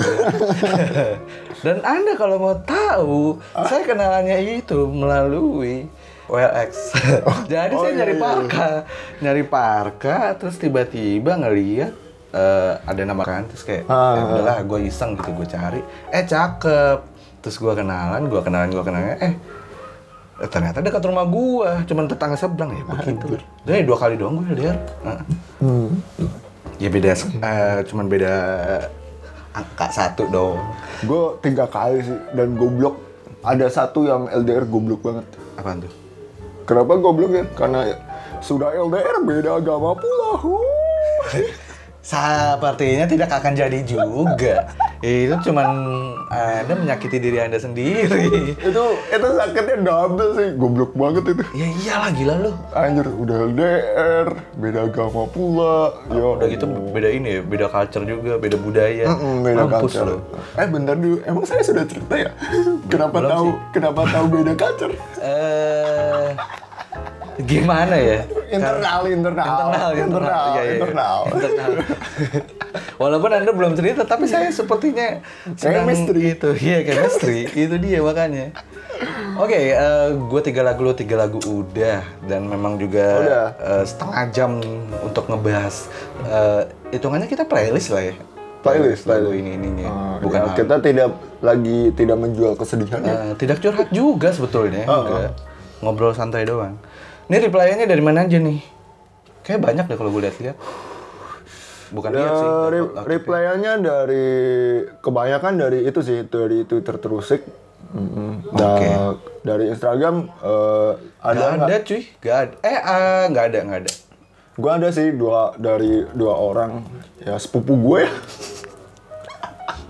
[1.65, 5.87] Dan Anda kalau mau tahu, saya kenalannya itu melalui
[6.27, 6.95] OLX.
[7.53, 8.25] Jadi Oh, saya iya, nyari iya, iya.
[8.25, 8.69] parka,
[9.19, 11.93] nyari parka, terus tiba-tiba ngeliat
[12.33, 16.25] eh, ada nama kan, terus kayak, Ah, "Ya udahlah, gue iseng gitu, gue cari, eh
[16.25, 16.99] cakep.
[17.43, 19.35] Terus gue kenalan, gue kenalan, gue kenalan, eh
[20.41, 23.39] Eh, ternyata dekat rumah gua, cuman tetangga seberang ya begitu.
[23.63, 24.59] Jadi dua kali doang gue.
[24.59, 25.23] Heeh.
[25.63, 25.95] Hmm.
[26.83, 28.35] Ya beda, eh, cuman beda
[29.55, 30.59] angka satu dong.
[31.07, 32.99] Gue tiga kali sih dan goblok.
[33.47, 35.27] Ada satu yang LDR goblok banget.
[35.55, 35.95] Apaan tuh?
[36.67, 37.47] Kenapa goblok ya?
[37.55, 37.87] Karena
[38.43, 40.43] sudah LDR beda agama pula.
[42.03, 44.75] Sepertinya tidak akan jadi juga.
[44.99, 45.69] Itu cuman
[46.29, 48.07] Anda menyakiti diri Anda sendiri.
[48.69, 51.43] itu itu sakitnya double sih, goblok banget itu.
[51.53, 52.51] Ya iyalah gila lu.
[52.73, 55.77] Anjir, udah LDR, beda agama pula.
[56.09, 59.05] Ya Udah gitu beda ini ya, beda culture juga, beda budaya.
[59.09, 60.07] Mm-mm, beda Mampus culture.
[60.07, 60.19] lu.
[60.55, 62.31] Eh bentar dulu, emang saya sudah cerita ya?
[62.87, 63.55] kenapa belum tahu sih.
[63.73, 64.95] kenapa tahu beda culture?
[65.19, 66.29] Eh
[67.39, 68.27] gimana ya?
[68.49, 70.73] Internal, internal, internal, internal, Iya, iya.
[70.75, 71.17] internal.
[71.27, 71.71] Internal.
[72.95, 75.21] Walaupun anda belum cerita, tapi saya sepertinya
[75.55, 76.21] sedang Chemistry.
[76.31, 78.53] itu, iya chemistry, itu dia makanya.
[79.35, 79.75] Oke,
[80.23, 83.47] gue tiga lagu lo tiga lagu udah dan memang juga Udah.
[83.59, 84.51] eh, setengah jam
[85.01, 85.89] untuk ngebahas.
[86.23, 88.15] eh, hitungannya kita playlist lah ya.
[88.63, 89.43] Playlist, lagu playlist.
[89.43, 91.09] ini ininya, Ah, bukan ya, kita tidak
[91.41, 93.15] lagi tidak menjual kesedihan ya.
[93.25, 95.35] Eh, tidak curhat juga sebetulnya, Oh, enggak.
[95.83, 96.79] Ngobrol santai doang.
[97.33, 98.61] Ini reply-nya dari mana aja nih?
[99.41, 100.57] Kayak banyak deh kalau gue lihat-lihat.
[101.89, 102.45] Bukan lihat sih.
[102.45, 104.29] Ya, re- reply-nya dari
[105.01, 107.41] kebanyakan dari itu sih dari Twitter terusik.
[107.89, 108.53] Mm-mm.
[108.53, 108.89] Dan Oke.
[109.43, 111.69] dari Instagram eh, ada Nggak nggak?
[111.69, 112.55] ada cuy, nggak ada.
[112.63, 112.79] Eh,
[113.29, 113.93] nggak ada, nggak ada.
[114.53, 116.85] Gua ada sih dua dari dua orang
[117.19, 118.13] ya sepupu gue ya.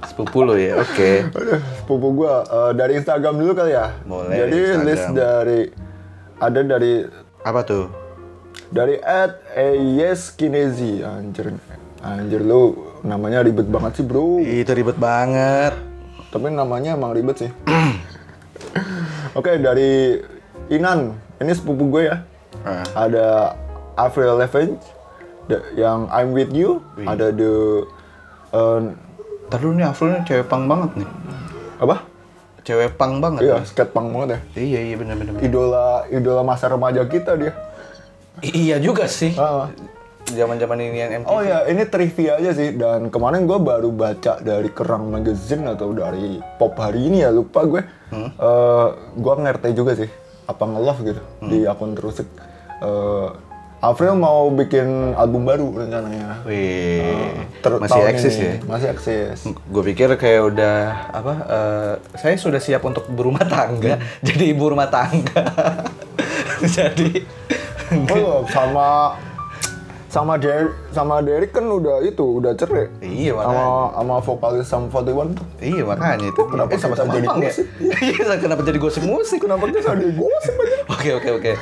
[0.05, 1.11] Sepupu lo ya, oke.
[1.28, 3.90] Aduh, sepupu gue Eh, dari Instagram dulu kali ya.
[4.02, 4.87] Boleh, Jadi Instagram.
[4.87, 5.61] list dari
[6.37, 6.92] ada dari
[7.42, 7.87] Apa tuh?
[8.68, 9.37] dari at
[9.92, 11.52] Yes Kinesi anjir
[12.00, 15.76] anjir lu namanya ribet banget sih bro Itu ribet banget.
[16.28, 17.50] tapi namanya emang ribet sih
[19.38, 20.16] oke dari
[20.68, 22.16] Inan ini sepupu gue ya
[22.62, 23.09] Ah.
[23.09, 23.57] ada
[23.94, 24.76] Avril Lavigne
[25.74, 27.05] yang I'm with you Wih.
[27.07, 27.85] ada the
[28.50, 28.78] eh,
[29.44, 31.09] Ntar dulu nih, Afro nih cewek pang banget nih.
[31.76, 32.09] apa
[32.62, 33.42] Cewek pang banget.
[33.42, 35.38] iya skate punk banget ya Iya, iya bener-bener.
[35.40, 37.53] idola idola masa remaja kita dia
[38.40, 39.37] Iya juga sih.
[39.37, 39.68] Ah.
[40.25, 41.29] Zaman-zaman ini yang MTV.
[41.29, 42.72] Oh ya, ini trivia aja sih.
[42.72, 47.61] Dan kemarin gue baru baca dari Kerang Magazine atau dari Pop hari ini ya lupa
[47.62, 47.83] gue.
[48.09, 48.31] Hmm.
[48.31, 50.09] Eh, gue ngerti juga sih
[50.42, 51.51] apa nge-love gitu Hmm.
[51.51, 52.25] di akun terusik.
[52.81, 53.29] Eh,
[53.83, 56.47] Avril mau bikin album baru rencananya.
[56.47, 58.47] Wih, Ter- masih eksis ini.
[58.47, 58.55] ya?
[58.62, 59.38] Masih eksis.
[59.66, 60.77] Gue pikir kayak udah
[61.11, 61.33] apa?
[61.42, 65.42] eh, saya sudah siap untuk berumah tangga, jadi ibu rumah tangga.
[66.79, 67.27] jadi
[68.09, 69.18] Oh, sama
[70.07, 72.87] sama Derek sama Derek kan udah itu udah cerai.
[73.01, 73.66] Iya, sama makanya.
[73.92, 75.47] sama vokalis Sam 41 tuh.
[75.59, 76.40] iya makanya itu.
[76.47, 77.51] kenapa eh, sama-sama kita jadi pang ya?
[77.51, 77.66] gosip?
[78.07, 79.38] Iya, kenapa jadi gosip musik?
[79.42, 80.77] Kenapa kita ada gosip aja?
[80.87, 81.53] Oke oke oke.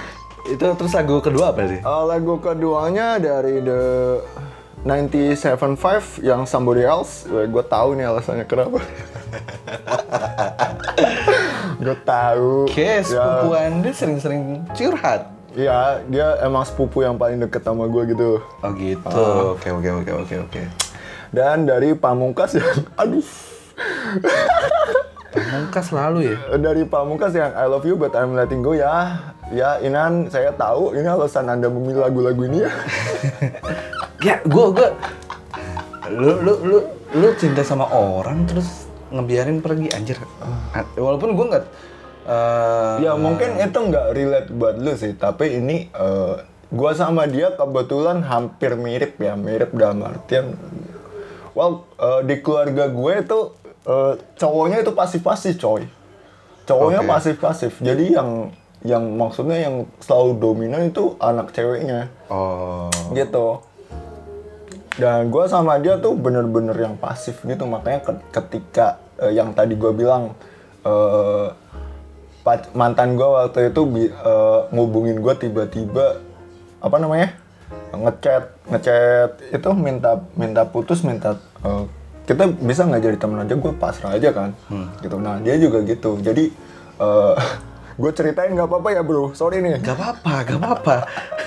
[0.49, 1.81] Itu terus lagu kedua apa sih?
[1.85, 3.83] Uh, lagu keduanya dari The
[4.81, 7.29] 97.5 yang Somebody Else.
[7.29, 8.81] Gue tahu nih alasannya kenapa.
[11.85, 12.65] gue tahu.
[12.65, 15.29] Oke, sepupu Ya, anda sering-sering curhat.
[15.53, 18.41] Iya, dia emang sepupu yang paling deket sama gue gitu.
[18.41, 19.11] Oh gitu.
[19.11, 19.53] Ah.
[19.53, 20.63] Oke oke oke oke oke.
[21.31, 22.67] Dan dari Pamungkas yang,
[22.99, 23.23] aduh,
[25.31, 26.37] Pamungkas selalu ya.
[26.59, 29.19] dari Pamungkas yang I love you but I'm letting go ya.
[29.51, 32.71] Ya, Inan, saya tahu ini alasan anda memilih lagu-lagu ini ya.
[34.21, 34.89] Ya, gua gua
[36.13, 36.79] lu lu lu
[37.17, 40.21] lu cinta sama orang terus ngebiarin pergi anjir.
[40.45, 40.85] Ah.
[40.95, 41.65] Walaupun gua nggak
[42.29, 46.35] eh, Ya mungkin itu nggak relate buat lu sih, tapi ini eh,
[46.69, 50.55] gua sama dia kebetulan hampir mirip ya, mirip dalam artian,
[51.57, 53.41] well eh, di keluarga gue itu
[53.89, 55.89] eh, cowoknya itu pasif-pasif coy,
[56.69, 62.09] cowoknya pasif-pasif, jadi yang yang maksudnya yang selalu dominan itu anak ceweknya.
[62.29, 62.89] Oh.
[63.13, 63.61] gitu.
[64.97, 67.65] Dan gue sama dia tuh bener-bener yang pasif gitu.
[67.65, 70.33] Makanya ke- ketika eh, yang tadi gue bilang
[70.83, 71.47] eh,
[72.41, 76.21] pac- mantan gue waktu itu eh, ngubungin gue tiba-tiba
[76.81, 77.37] apa namanya
[77.93, 81.85] ngechat ngechat itu minta minta putus minta eh,
[82.25, 83.55] kita bisa nggak jadi temen aja?
[83.57, 84.51] Gue pasrah aja kan?
[85.01, 85.17] Gitu.
[85.17, 86.17] Nah dia juga gitu.
[86.19, 86.49] Jadi
[86.97, 87.35] eh,
[87.93, 90.97] gue ceritain nggak apa-apa ya bro sorry nih Gak apa-apa, gak apa-apa.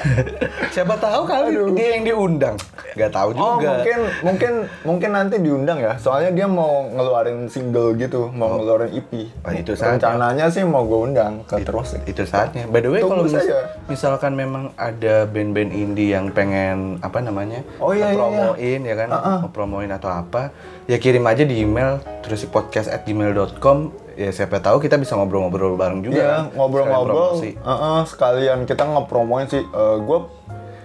[0.73, 2.56] Siapa tahu kali dia yang diundang.
[2.93, 3.69] Gak tahu Oh juga.
[3.73, 4.51] mungkin mungkin
[4.84, 5.93] mungkin nanti diundang ya.
[5.95, 9.12] Soalnya dia mau ngeluarin single gitu, mau ngeluarin EP.
[9.39, 10.13] Oh, itu saatnya.
[10.13, 11.95] Rencananya sih mau gue undang ke terus.
[12.03, 12.67] Itu saatnya.
[12.67, 13.49] By the way, kalau mis-
[13.88, 19.08] misalkan memang ada band-band indie yang pengen apa namanya, Oh, iya, iya, promoin ya kan,
[19.39, 20.51] mau promoin atau apa,
[20.86, 24.02] ya kirim aja di email terus podcast at gmail.com.
[24.15, 26.13] Ya siapa tahu kita bisa ngobrol-ngobrol bareng juga.
[26.13, 26.43] Iya kan.
[26.54, 27.34] ngobrol-ngobrol.
[27.34, 27.58] Promosi.
[27.58, 29.63] Uh-uh, sekalian kita ngepromoin sih.
[29.99, 30.19] gue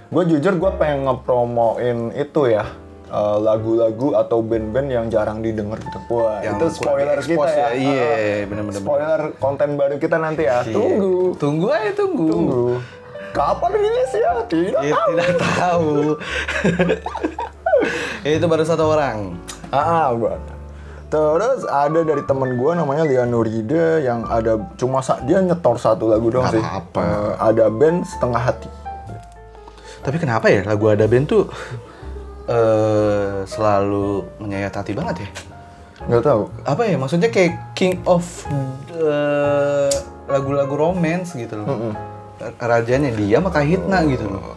[0.08, 2.64] gue jujur gue pengen ngepromoin itu ya.
[3.08, 5.96] uh, lagu-lagu atau band-band yang jarang didengar gitu.
[6.10, 7.56] Wah, Yang itu spoiler kita ya.
[7.56, 7.68] ya.
[7.72, 8.40] Iya, Uh-uh.
[8.46, 8.78] bener-bener.
[8.78, 10.60] Spoiler konten baru kita nanti ya.
[10.60, 10.72] Iya.
[10.72, 11.16] Tunggu.
[11.34, 12.26] Tunggu aja tunggu.
[12.26, 12.64] Tunggu.
[13.28, 14.32] Kapan rilis ya?
[14.42, 15.08] Tidak Ya, tahu.
[15.10, 15.92] tidak tahu.
[18.26, 19.36] itu baru satu orang.
[19.68, 20.36] Ah, gua.
[21.08, 26.04] Terus ada dari temen gue namanya Lia Nuride yang ada cuma sa- dia nyetor satu
[26.04, 26.60] lagu doang sih.
[26.60, 27.00] apa-apa.
[27.00, 28.68] Eh, ada band setengah hati.
[29.98, 31.48] Tapi kenapa ya lagu ada band tuh
[32.44, 35.28] eh selalu menyayat hati banget ya?
[36.06, 36.42] Nggak tahu.
[36.64, 38.24] Apa ya maksudnya kayak king of
[38.92, 39.88] eh,
[40.28, 41.96] lagu-lagu romance gitu loh.
[42.60, 44.54] Rajanya dia maka hitna gitu loh.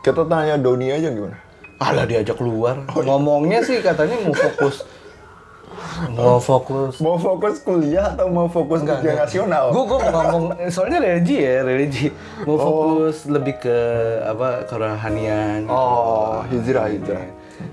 [0.00, 1.36] Kita tanya Doni aja gimana?
[1.78, 2.80] Alah diajak keluar.
[2.90, 4.82] Ngomongnya sih katanya mau fokus
[6.08, 9.70] mau fokus Mau fokus kuliah atau mau fokus ujian nasional?
[9.70, 12.06] Gue gue ngomong soalnya religi ya religi
[12.42, 13.76] mau fokus lebih ke
[14.22, 15.64] apa kerohanian.
[15.64, 15.74] gitu.
[15.74, 17.24] Oh, hijrah hijrah.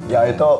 [0.07, 0.51] Ya itu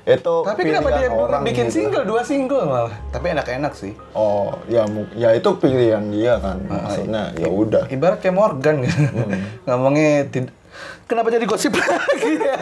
[0.00, 1.76] itu Tapi kenapa dia orang bikin gitu.
[1.76, 2.94] single dua single malah?
[3.08, 3.92] Tapi enak-enak sih.
[4.12, 6.56] Oh, ya ya itu pilihan dia kan.
[6.64, 7.84] Maksudnya ya udah.
[7.86, 9.00] Ibarat kayak Morgan gitu.
[9.68, 10.52] Ngomongnya tid-
[11.04, 12.56] Kenapa jadi gosip lagi ya?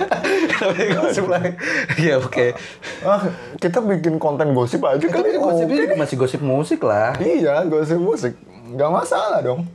[0.49, 1.53] Kenapa jadi gosip lagi?
[2.01, 2.57] Ya oke.
[3.05, 3.21] Ah,
[3.57, 5.37] kita bikin konten gosip aja Tapi kali.
[5.37, 5.85] gosipnya Oke.
[5.85, 7.13] juga masih gosip musik lah.
[7.19, 8.33] Iya, gosip musik.
[8.69, 9.69] Nggak masalah dong.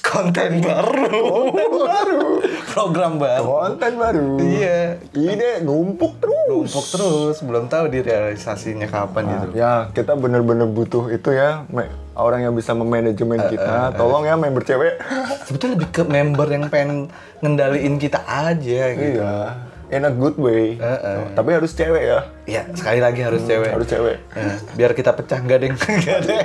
[0.00, 1.52] Konten baru.
[1.52, 2.22] Konten baru.
[2.66, 3.44] Program baru.
[3.46, 4.28] Konten baru.
[4.40, 4.98] Iya.
[5.12, 6.48] Ide numpuk terus.
[6.48, 9.46] Numpuk terus, belum tahu direalisasinya kapan gitu.
[9.54, 11.62] Ya, kita bener-bener butuh itu ya.
[11.68, 13.94] me- orang yang bisa memanajemen kita.
[13.94, 14.98] Tolong ya member cewek.
[15.46, 17.06] Sebetulnya lebih ke member yang pengen
[17.38, 19.22] ngendaliin kita aja gitu.
[19.22, 19.54] iya.
[19.88, 20.76] In a good way.
[20.76, 21.32] Heeh.
[21.32, 22.20] Tapi harus cewek ya.
[22.44, 23.72] Iya, sekali lagi harus cewek.
[23.72, 24.20] Harus cewek.
[24.36, 25.72] Eh, biar kita pecah enggak deng.
[25.80, 26.44] Enggak deng.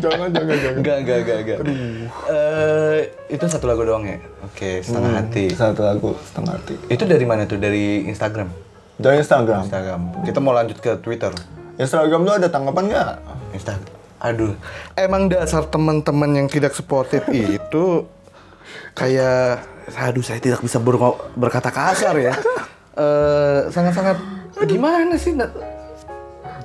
[0.00, 0.76] jangan, jangan, jangan.
[0.80, 1.58] Enggak, enggak, enggak, enggak.
[2.24, 2.98] Eh,
[3.28, 4.16] itu satu lagu doang ya?
[4.48, 5.52] Oke, setengah hati.
[5.52, 6.74] Satu lagu setengah hati.
[6.88, 7.60] Itu dari mana tuh?
[7.60, 8.48] Dari Instagram?
[8.96, 9.68] Dari Instagram.
[9.68, 10.00] Instagram.
[10.24, 11.36] Kita mau lanjut ke Twitter.
[11.76, 13.12] Instagram lu ada tanggapan nggak?
[13.52, 13.93] Instagram.
[14.24, 14.56] Aduh,
[14.96, 18.08] emang dasar teman-teman yang tidak sportif itu
[18.96, 19.68] kayak
[20.00, 22.34] aduh saya tidak bisa ber- berkata kasar ya.
[22.94, 24.22] Eh, sangat-sangat
[24.70, 25.34] gimana sih?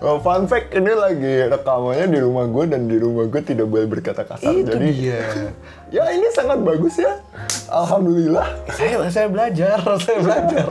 [0.06, 3.89] Oh, fun fact ini lagi rekamannya di rumah gue dan di rumah gue tidak boleh
[3.89, 4.54] berkata kasar.
[4.54, 5.26] Itu Jadi dia.
[5.98, 7.17] ya ini sangat bagus ya.
[7.65, 8.45] Alhamdulillah.
[8.78, 10.65] saya saya belajar saya belajar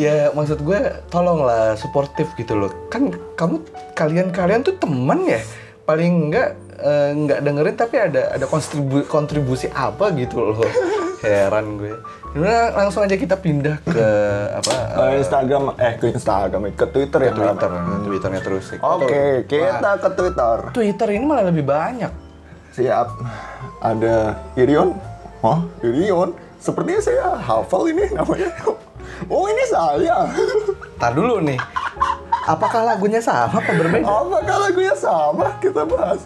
[0.00, 0.80] ya maksud gue
[1.12, 3.60] tolonglah suportif gitu loh kan kamu
[3.92, 5.44] kalian kalian tuh teman ya
[5.90, 10.62] paling enggak eh, nggak dengerin tapi ada ada kontribu- kontribusi apa gitu loh
[11.22, 11.98] heran gue
[12.30, 14.06] Gimana langsung aja kita pindah ke
[14.62, 14.70] apa
[15.02, 17.28] Eh, Instagram eh ke Instagram ke Twitter ya.
[17.28, 18.78] ke Twitter Twitternya terus sih.
[18.78, 20.56] Oke, kita ke Twitter.
[20.70, 22.12] Twitter ini malah lebih banyak
[22.70, 23.06] Siap.
[23.82, 24.94] Ada Irion.
[25.42, 26.30] Oh, Irion.
[26.56, 28.46] Sepertinya saya hafal ini namanya.
[29.26, 30.30] Oh, ini saya.
[30.94, 31.58] Tar dulu nih
[32.44, 35.56] apakah lagunya sama apa berbeda Apakah lagunya sama?
[35.58, 36.22] Kita bahas.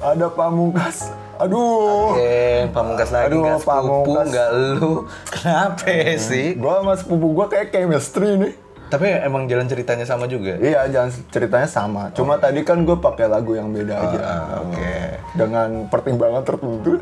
[0.00, 1.10] Ada Pamungkas.
[1.40, 2.20] Aduh.
[2.20, 4.26] Ken, pamungkas lagi Aduh, nggak sepupu, Pamungkas.
[4.28, 4.92] nggak lu.
[5.32, 6.46] Kenapa sih?
[6.52, 8.52] Gua sama sepupu gua kayak chemistry nih.
[8.90, 10.58] Tapi emang jalan ceritanya sama juga.
[10.58, 12.10] Iya, jangan ceritanya sama.
[12.10, 14.18] Cuma tadi kan gue pakai lagu yang beda aja.
[14.18, 14.94] ah, oke.
[15.32, 16.98] Dengan pertimbangan tertentu.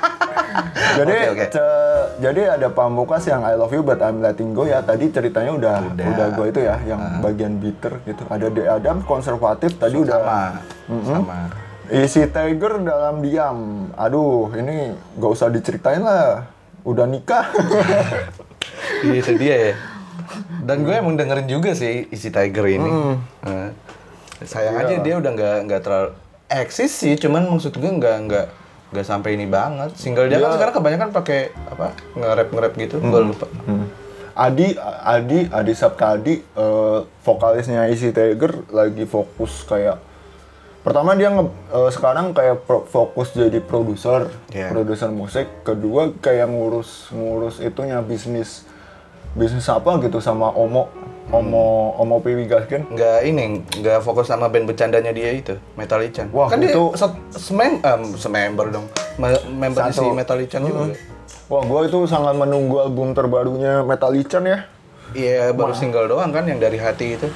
[0.98, 1.46] jadi, Oke, oke.
[1.48, 4.82] ce- jadi ada pamungkas yang I love you but I'm letting go ya.
[4.82, 6.06] Tadi ceritanya udah Udah.
[6.10, 8.26] udah, gue itu ya, yang bagian bitter gitu.
[8.26, 10.18] Ada De Adam konservatif tadi udah.
[10.18, 10.42] Sama.
[11.06, 11.38] Sama.
[11.88, 13.58] Isi Tiger dalam diam.
[13.94, 16.50] Aduh, ini gak usah diceritain lah.
[16.82, 17.46] Udah nikah.
[19.06, 19.74] Itu dia ya.
[20.60, 22.90] Dan gue emang dengerin juga sih isi Tiger ini.
[23.42, 23.68] Eh,
[24.42, 26.10] sayang aja dia udah nggak nggak terlalu
[26.46, 28.46] eksis sih, cuman maksud gue nggak nggak
[28.90, 29.94] nggak sampai ini banget.
[29.94, 33.46] Single dia kan Dia- sekarang kebanyakan pakai apa nge-rap nge-rap gitu, gue lupa.
[33.62, 33.86] Hmm.
[34.32, 34.72] Adi,
[35.04, 40.00] Adi, Adi Saptadi, eh, vokalisnya Easy Tiger lagi fokus kayak
[40.80, 44.72] pertama dia nge, eh, sekarang kayak pro- fokus jadi produser, Iya.
[44.72, 45.46] produser musik.
[45.60, 48.64] Kedua kayak ngurus ngurus itunya bisnis
[49.32, 50.90] bisnis apa gitu sama Omo,
[51.30, 52.86] Omo, Omo Piwi Gaskin.
[52.88, 53.44] Nggak ini,
[53.76, 56.26] nggak fokus sama band bercandanya dia itu, Metal Ichan.
[56.30, 60.10] Wah, kan itu- dia se- semem em, semember dong, Me- member si Satu.
[60.12, 60.90] Metal Ichan juga.
[61.46, 64.58] Wah, gue itu sangat menunggu album terbarunya Metal Ichan ya.
[65.10, 67.26] Iya, baru single doang kan yang dari hati itu.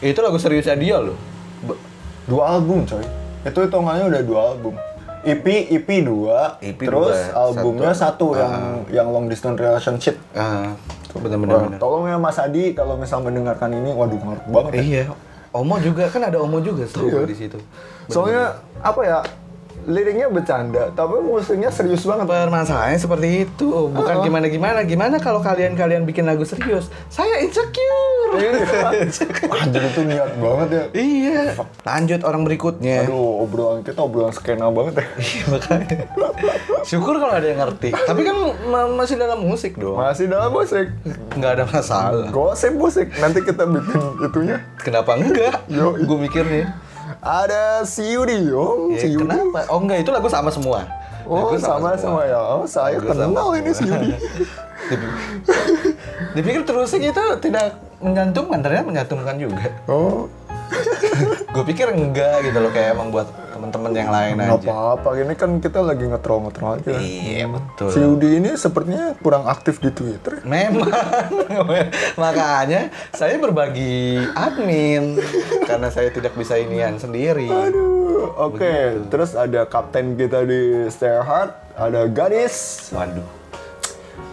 [0.00, 1.18] Itu lagu seriusnya dia loh.
[1.60, 1.78] Be-
[2.24, 3.02] Dua album coy.
[3.40, 4.74] Itu hitungannya udah dua album.
[5.20, 8.54] EP EP dua, EP terus dua, albumnya satu, yang
[8.88, 10.14] yang long distance relationship.
[11.10, 11.54] Bener-bener.
[11.54, 11.78] Wah, bener.
[11.80, 14.72] tolong ya Mas Adi kalau misal mendengarkan ini, waduh ngerti banget.
[14.72, 14.82] ya.
[14.82, 15.02] Iya.
[15.48, 17.24] Omo juga kan ada Omo juga tuh Iya.
[17.24, 17.58] di situ.
[18.06, 19.18] Soalnya apa ya?
[19.88, 22.28] Liriknya bercanda, tapi musiknya serius banget.
[22.28, 24.84] Permasalahannya seperti itu, bukan gimana-gimana.
[24.84, 26.92] Gimana kalau kalian-kalian bikin lagu serius?
[27.08, 28.36] Saya insecure.
[28.36, 28.52] Iya.
[29.58, 30.82] Anjir itu niat banget ya.
[30.92, 31.42] iya.
[31.82, 33.08] Lanjut orang berikutnya.
[33.08, 35.04] Aduh, obrolan kita obrolan skena banget ya.
[35.16, 35.96] Iya, makanya.
[36.84, 37.88] Syukur kalau ada yang ngerti.
[37.90, 38.36] Tapi kan
[38.68, 39.96] ma- masih dalam musik dong.
[39.96, 40.92] Masih dalam musik.
[41.32, 42.28] Nggak ada masalah.
[42.28, 43.08] Gosip musik.
[43.16, 44.60] Nanti kita bikin itunya.
[44.76, 45.64] Kenapa enggak?
[45.66, 45.96] Yo.
[45.96, 46.76] Gue mikirnya.
[47.18, 48.94] Ada si Yudi, yo.
[48.94, 49.26] Ya, si Yudi.
[49.26, 49.66] kenapa?
[49.68, 50.86] Oh enggak, itu lagu sama semua.
[51.28, 52.40] Oh, Lagu sama sama ya.
[52.40, 54.10] Oh, saya Lagu kenal sama ini si Yudi.
[56.38, 59.66] Dipikir terusik itu tidak menyantumkan, ternyata menyantumkan juga.
[59.90, 60.30] Oh,
[61.54, 63.26] Gue pikir enggak gitu loh, kayak emang buat
[63.58, 64.70] teman-teman yang lain nggak aja.
[64.70, 65.08] apa-apa.
[65.18, 66.94] Ini kan kita lagi ngetrol-ngetrol aja.
[67.02, 67.90] Iya betul.
[67.90, 70.38] Si Yudi ini sepertinya kurang aktif di Twitter.
[70.46, 70.86] Memang,
[72.22, 75.18] makanya saya berbagi admin
[75.66, 77.50] karena saya tidak bisa inian sendiri.
[77.50, 79.10] Aduh, oke.
[79.10, 83.26] Terus ada kapten kita di Stay Hard, ada Ganis, Waduh.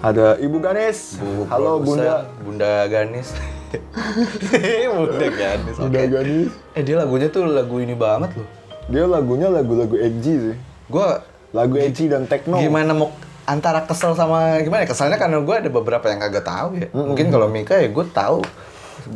[0.06, 1.18] ada Ibu Ganis.
[1.18, 2.30] Bu Halo Bunda.
[2.46, 3.34] Bunda Ganis.
[4.96, 5.76] Bunda Ganis.
[5.76, 6.02] Bunda.
[6.06, 6.52] Ganis.
[6.78, 8.48] Eh dia lagunya tuh lagu ini banget loh.
[8.86, 10.58] Dia lagunya lagu-lagu edgy sih.
[10.86, 11.22] Gua
[11.56, 12.60] Lagu edgy dan techno.
[12.60, 13.10] gimana mau
[13.48, 14.84] antara kesel sama gimana?
[14.84, 14.92] ya?
[14.92, 16.88] Keselnya karena gue ada beberapa yang kagak tahu ya.
[16.92, 18.44] Mungkin kalau Mika ya gue tahu.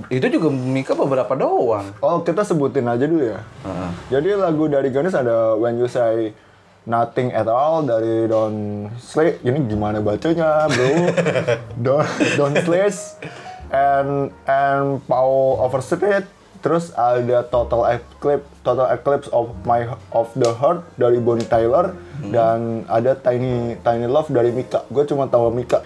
[0.08, 1.92] Itu juga Mika beberapa doang.
[2.00, 3.42] Oh, kita sebutin aja dulu ya.
[3.66, 3.90] Heeh.
[4.14, 6.32] Jadi lagu dari Ganis ada When You Say
[6.88, 9.36] Nothing at All dari Don Slay.
[9.44, 10.90] Ini gimana bacanya, bro?
[11.86, 12.06] Don
[12.40, 13.20] Don Slays
[13.70, 16.24] and and Paul Overstreet.
[16.60, 21.96] Terus ada Total Eclipse, Total Eclipse of My of the Heart dari Bonnie Tyler
[22.36, 24.84] dan ada Tiny Tiny Love dari Mika.
[24.92, 25.80] Gue cuma tahu Mika.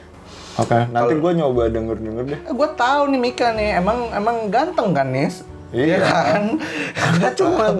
[0.53, 2.39] Oke, nanti gue nyoba denger denger deh.
[2.45, 5.41] gue tahu nih Mika nih, emang emang ganteng kan Nis?
[5.73, 5.97] Iya.
[6.05, 6.61] kan?
[7.17, 7.73] Gue cuma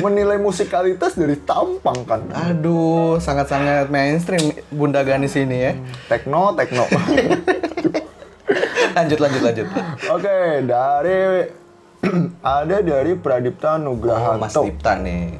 [0.00, 2.24] menilai musikalitas dari tampang kan.
[2.32, 5.72] Aduh, sangat-sangat mainstream Bunda Ganis ini ya.
[6.08, 6.88] Tekno, tekno.
[8.94, 9.66] Lanjut, lanjut, lanjut.
[10.06, 11.18] Oke, dari
[12.60, 14.54] ada dari Pradipta Oh, Mas.
[14.54, 15.36] Dipta nih.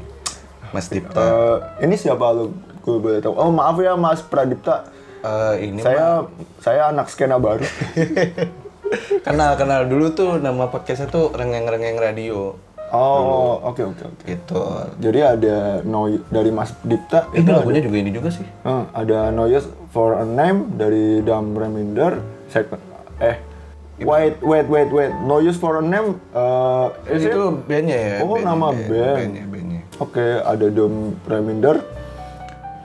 [0.75, 1.23] Mas Dipta.
[1.23, 1.57] Eh,
[1.87, 2.55] ini siapa lu?
[2.83, 3.33] Gue boleh tahu.
[3.37, 4.89] Oh maaf ya Mas Pradipta.
[5.25, 6.29] Eh, ini Saya
[6.61, 7.65] saya anak skena baru.
[9.27, 12.55] kenal kenal dulu tuh nama podcastnya tuh rengeng-rengeng radio
[12.95, 14.23] Oh oke oke oke.
[14.23, 14.61] gitu.
[15.03, 18.47] Jadi ada no dari Mas Dipta itu ada, lagunya juga ini juga sih.
[18.47, 22.23] Eh, ada Noise for a Name dari Dam Reminder.
[22.47, 22.79] Second
[23.19, 23.54] eh
[23.97, 27.31] wait wait wait wait Noise for a Name eh is it?
[27.31, 28.15] itu bandnya ya.
[28.21, 29.17] Oh, bandnya, nama band- band.
[29.17, 29.81] Bandnya, bandnya.
[29.97, 31.77] Oke, ada Dom Reminder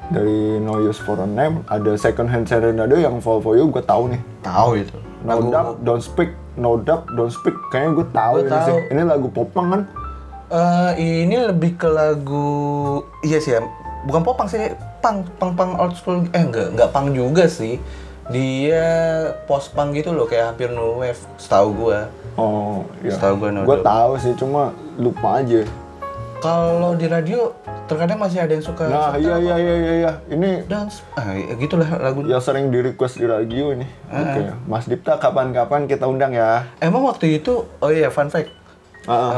[0.09, 3.81] dari No Use for a Name, ada Second Hand Serenade yang Fall for You, gue
[3.81, 4.21] tahu nih.
[4.41, 4.97] Tahu itu.
[5.19, 8.67] No Lagu Doubt, Don't Speak, No Doubt, Don't Speak, kayaknya gue tahu Gua ini tahu.
[8.67, 8.77] sih.
[8.89, 9.81] Ini lagu popang kan?
[10.49, 10.91] Eh,
[11.21, 12.47] ini lebih ke lagu
[13.21, 13.61] iya sih ya.
[14.01, 14.57] Bukan popang sih,
[14.97, 16.25] pang pang pang old school.
[16.31, 17.77] Eh enggak, enggak pang juga sih.
[18.29, 18.85] Dia
[19.49, 22.05] post punk gitu loh kayak hampir new wave setahu gua.
[22.37, 23.17] Oh, iya.
[23.17, 23.81] Setahu gua No Doubt.
[23.81, 24.69] tahu sih, cuma
[25.01, 25.65] lupa aja.
[26.39, 27.51] Kalau di radio
[27.89, 30.11] terkadang masih ada yang suka Nah, iya iya iya iya, iya.
[30.29, 31.03] Ini dance.
[31.17, 32.37] Ah, ya gitulah lagunya.
[32.37, 33.89] yang sering di request di radio ini.
[34.07, 36.69] Oke, Mas Dipta kapan-kapan kita undang ya.
[36.79, 38.55] Emang waktu itu, oh iya fun fact.
[39.09, 39.31] Ah, ah.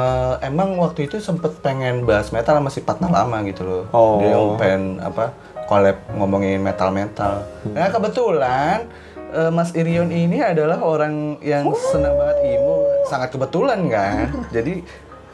[0.43, 3.83] Eh, emang waktu itu sempet pengen bahas metal sama si Patna lama gitu loh.
[3.95, 4.19] Oh.
[4.19, 5.31] Dia pengen apa
[5.71, 7.47] collab ngomongin metal-metal.
[7.63, 7.71] Hmm.
[7.71, 8.91] Nah kebetulan
[9.31, 12.83] eh, Mas Irion ini adalah orang yang senang banget emo.
[13.07, 14.27] Sangat kebetulan kan.
[14.55, 14.83] Jadi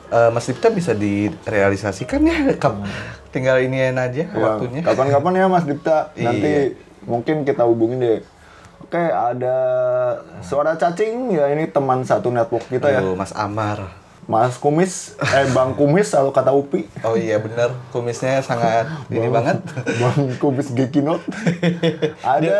[0.07, 2.53] eh, Mas Dipta bisa direalisasikan ya.
[2.55, 2.85] Kap-
[3.27, 4.81] Tinggal iniin aja Ya, waktunya.
[4.81, 6.13] Kapan-kapan ya Mas Dipta.
[6.21, 6.77] Nanti Iya.
[7.03, 8.21] mungkin kita hubungin deh.
[8.77, 9.57] Oke, ada
[10.39, 13.01] suara cacing ya ini teman satu network kita ya.
[13.01, 14.07] Aduh, Mas Amar.
[14.28, 16.84] Mas Kumis, eh Bang Kumis kalau kata Upi.
[16.99, 19.63] Oh iya bener, kumisnya sangat ini banget.
[20.03, 21.23] Bang Kumis Gekinot.
[22.36, 22.59] ada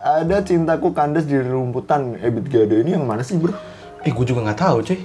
[0.00, 3.52] ada cintaku kandas di rumputan Ebit Gade ini yang mana sih bro?
[4.00, 5.00] Eh gue juga nggak tahu cuy,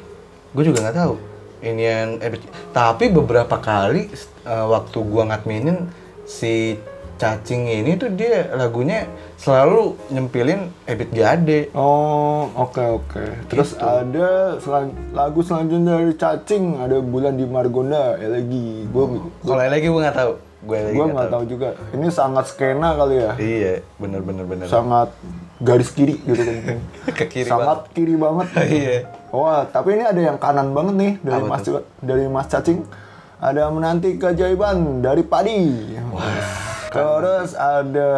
[0.56, 1.14] gue juga nggak tahu.
[1.60, 2.40] Ini yang eh,
[2.72, 4.08] tapi beberapa kali
[4.48, 5.92] eh, waktu gua ngadminin
[6.24, 6.80] si
[7.20, 9.04] cacing ini tuh dia lagunya
[9.36, 11.68] selalu nyempilin Ebit Gade.
[11.74, 13.24] Oh oke oke.
[13.46, 13.84] Terus Gitu.
[13.84, 18.88] ada selan- lagu selanjutnya dari Cacing ada Bulan di Margonda Elegi.
[18.88, 21.70] Gue Kalau lagi gue nggak tahu, gue gue nggak tahu juga.
[21.92, 23.32] Ini sangat skena kali ya.
[23.36, 24.66] Iya, bener bener bener.
[24.66, 25.12] Sangat
[25.60, 26.80] garis kiri gitu kan.
[27.20, 28.48] Ke kiri sangat kiri banget.
[28.72, 28.96] Iya.
[29.30, 31.84] Wah, tapi ini ada yang kanan banget nih dari Apa Mas tuh?
[32.00, 32.80] dari Mas Cacing.
[33.38, 35.60] Ada menanti keajaiban dari Padi.
[36.90, 38.10] Terus ada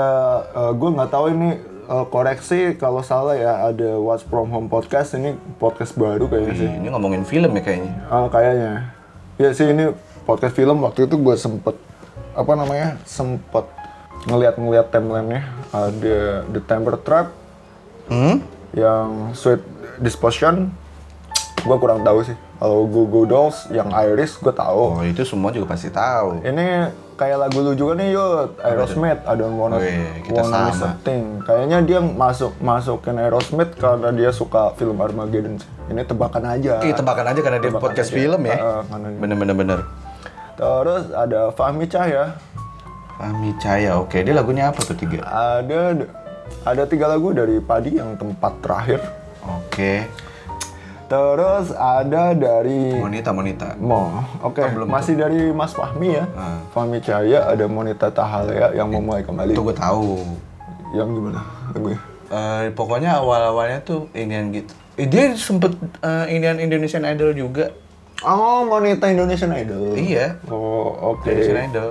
[0.72, 1.50] gue nggak tahu ini
[1.86, 6.70] eh, koreksi kalau salah ya ada Watch From Home podcast ini podcast baru kayaknya sih.
[6.72, 7.94] Ini ngomongin film ya kayaknya.
[8.08, 8.74] Ah, kayaknya.
[9.36, 9.92] Ya sih ini
[10.24, 11.76] podcast film waktu itu gue sempet
[12.32, 13.68] apa namanya sempet
[14.24, 17.28] ngeliat-ngeliat timelinenya ada The Temper Trap
[18.06, 18.44] Hmm?
[18.72, 19.64] yang Sweet
[19.98, 20.68] Disposition
[21.58, 25.50] gue kurang tahu sih kalau Go Go Dolls yang Iris gue tahu Oh itu semua
[25.50, 26.40] juga pasti tahu.
[26.42, 26.92] ini
[27.22, 30.76] kayak lagu lu juga nih Yud Aerosmith I don't wanna, Oh iya, kita wanna miss
[30.76, 30.90] sama.
[30.90, 36.82] a thing kayaknya dia masuk masukin Aerosmith karena dia suka film Armageddon ini tebakan aja
[36.82, 38.18] Oke, tebakan aja karena dia Tebakan podcast aja.
[38.18, 38.58] film ya.
[38.58, 39.80] Dia- Bener bener bener.
[40.54, 42.34] terus ada Fahmi Cahya
[43.14, 44.18] Fahmi Cahaya, oke.
[44.18, 45.22] Dia lagunya apa tuh tiga?
[45.22, 45.94] ada
[46.64, 48.98] ada tiga lagu dari Padi yang tempat terakhir
[49.42, 50.10] Oke.
[51.12, 53.76] Terus ada dari Monita Monita.
[53.76, 56.24] Mo, oke, belum masih dari Mas Fahmi ya.
[56.40, 56.64] Ah.
[56.72, 59.52] Fahmi Cahaya ada Monita Tahalea yang memulai kembali.
[59.52, 60.24] Itu gue tahu.
[60.96, 61.42] Yang gimana
[61.76, 62.00] lagunya?
[62.32, 64.72] Eh, pokoknya awal-awalnya tuh inian gitu.
[64.96, 67.76] Eh, dia sempet eh, inian Indonesian Idol juga.
[68.24, 70.00] Oh, Monita Indonesian Idol.
[70.00, 70.40] Iya.
[70.48, 71.28] Oh, oke.
[71.28, 71.90] Indonesian Idol.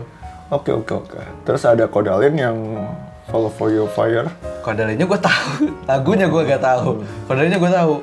[0.48, 1.20] Oke, oke, oke.
[1.44, 2.56] Terus ada Kodalin yang
[3.30, 4.26] Follow for Your Fire.
[4.64, 5.70] Kodalnya gue tahu.
[5.90, 7.04] Lagunya gue gak tahu.
[7.30, 7.94] Kodalnya gue tahu.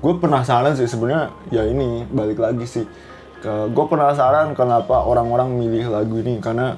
[0.00, 2.84] Gue penasaran sih sebenarnya ya ini balik lagi sih
[3.40, 6.76] ke gue penasaran kenapa orang-orang milih lagu ini karena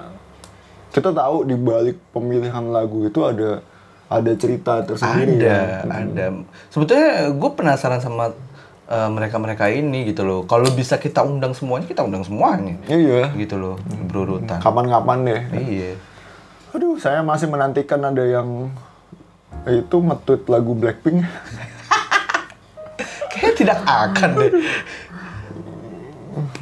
[0.95, 3.61] kita tahu di balik pemilihan lagu itu ada
[4.09, 5.61] ada cerita tersendiri Ada, ya.
[5.85, 6.27] ada.
[6.73, 8.33] Sebetulnya gue penasaran sama
[8.89, 10.41] eh, mereka-mereka ini gitu loh.
[10.49, 12.81] Kalau bisa kita undang semuanya, kita undang semuanya.
[12.89, 13.37] Iya.
[13.37, 13.77] Gitu loh,
[14.09, 14.65] berurutan.
[14.65, 15.43] Kapan-kapan deh.
[15.61, 15.91] Iya.
[16.73, 18.73] Aduh, saya masih menantikan ada yang
[19.69, 21.29] itu nge-tweet lagu Blackpink.
[23.49, 24.53] Kayaknya tidak akan deh.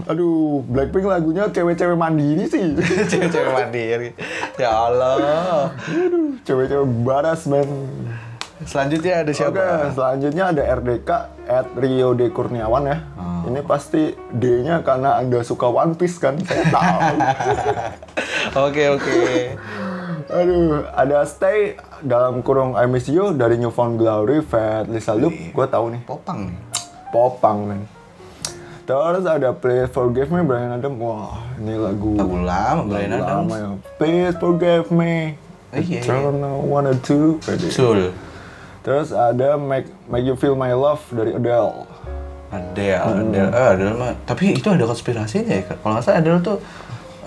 [0.06, 2.62] Aduh, Blackpink lagunya cewek-cewek mandiri sih.
[3.10, 4.14] Cewek-cewek mandiri.
[4.54, 5.74] Ya Allah.
[5.82, 7.66] Aduh, cewek-cewek baras, men.
[8.64, 9.92] Selanjutnya ada Oke, siapa?
[9.92, 11.10] selanjutnya ada RDK
[11.44, 12.98] at Rio De Kurniawan ya.
[13.46, 16.98] Ini pasti D-nya karena Anda suka One Piece kan, saya tahu.
[18.70, 19.18] Oke oke.
[20.26, 25.34] Aduh, ada Stay dalam kurung I Miss You dari New Found Glory, Fat Lisa Loop,
[25.34, 26.00] gue tahu nih.
[26.02, 26.56] Popang nih.
[27.08, 27.80] Popang men.
[28.82, 30.94] Terus ada Please Forgive Me Brian Adam.
[30.96, 33.50] Wah, ini lagu Lagu lama Brian lagu Adams.
[33.50, 33.68] lama ya.
[33.96, 35.34] Please Forgive Me.
[35.74, 36.00] Iya, iya.
[36.00, 37.42] Eternal One or Two.
[37.42, 37.66] Pede.
[37.66, 38.14] Betul.
[38.80, 41.90] Terus ada Make Make You Feel My Love dari Adele.
[42.46, 44.14] Adele, Adele, eh Adele mah.
[44.22, 45.62] Tapi itu ada konspirasinya ya.
[45.66, 46.56] Kalau nggak salah Adele tuh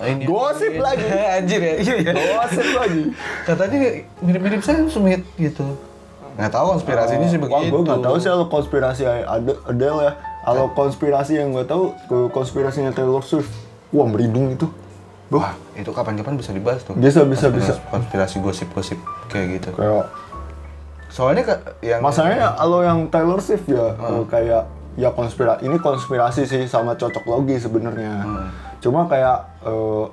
[0.00, 1.04] eh, ini Gosip lagi.
[1.36, 1.74] Anjir ya.
[1.76, 2.12] Iya ya.
[2.16, 3.02] Gosip lagi.
[3.44, 3.78] Katanya
[4.24, 5.76] mirip-mirip Sam Smith gitu.
[6.34, 7.70] Nggak tahu konspirasinya sih Wah, begitu.
[7.70, 10.12] gue nggak tahu sih kalau konspirasi Ade- Adele ya.
[10.40, 11.92] Kalau konspirasi yang gue tahu,
[12.28, 13.50] konspirasinya Taylor Swift.
[13.90, 14.66] Wah, merinding itu.
[15.28, 16.94] Wah, Itu kapan-kapan bisa dibahas tuh.
[16.94, 17.90] Bisa, bisa, Konspirasi- bisa.
[17.90, 19.68] Konspirasi gosip-gosip kayak gitu.
[19.72, 20.06] kayak
[21.06, 24.62] Soalnya ke, yang Masalahnya kalau yang Taylor Swift ya eh, kayak
[24.94, 28.22] ya konspirasi ini konspirasi sih sama cocok logi sebenarnya.
[28.78, 30.04] Cuma kayak eh,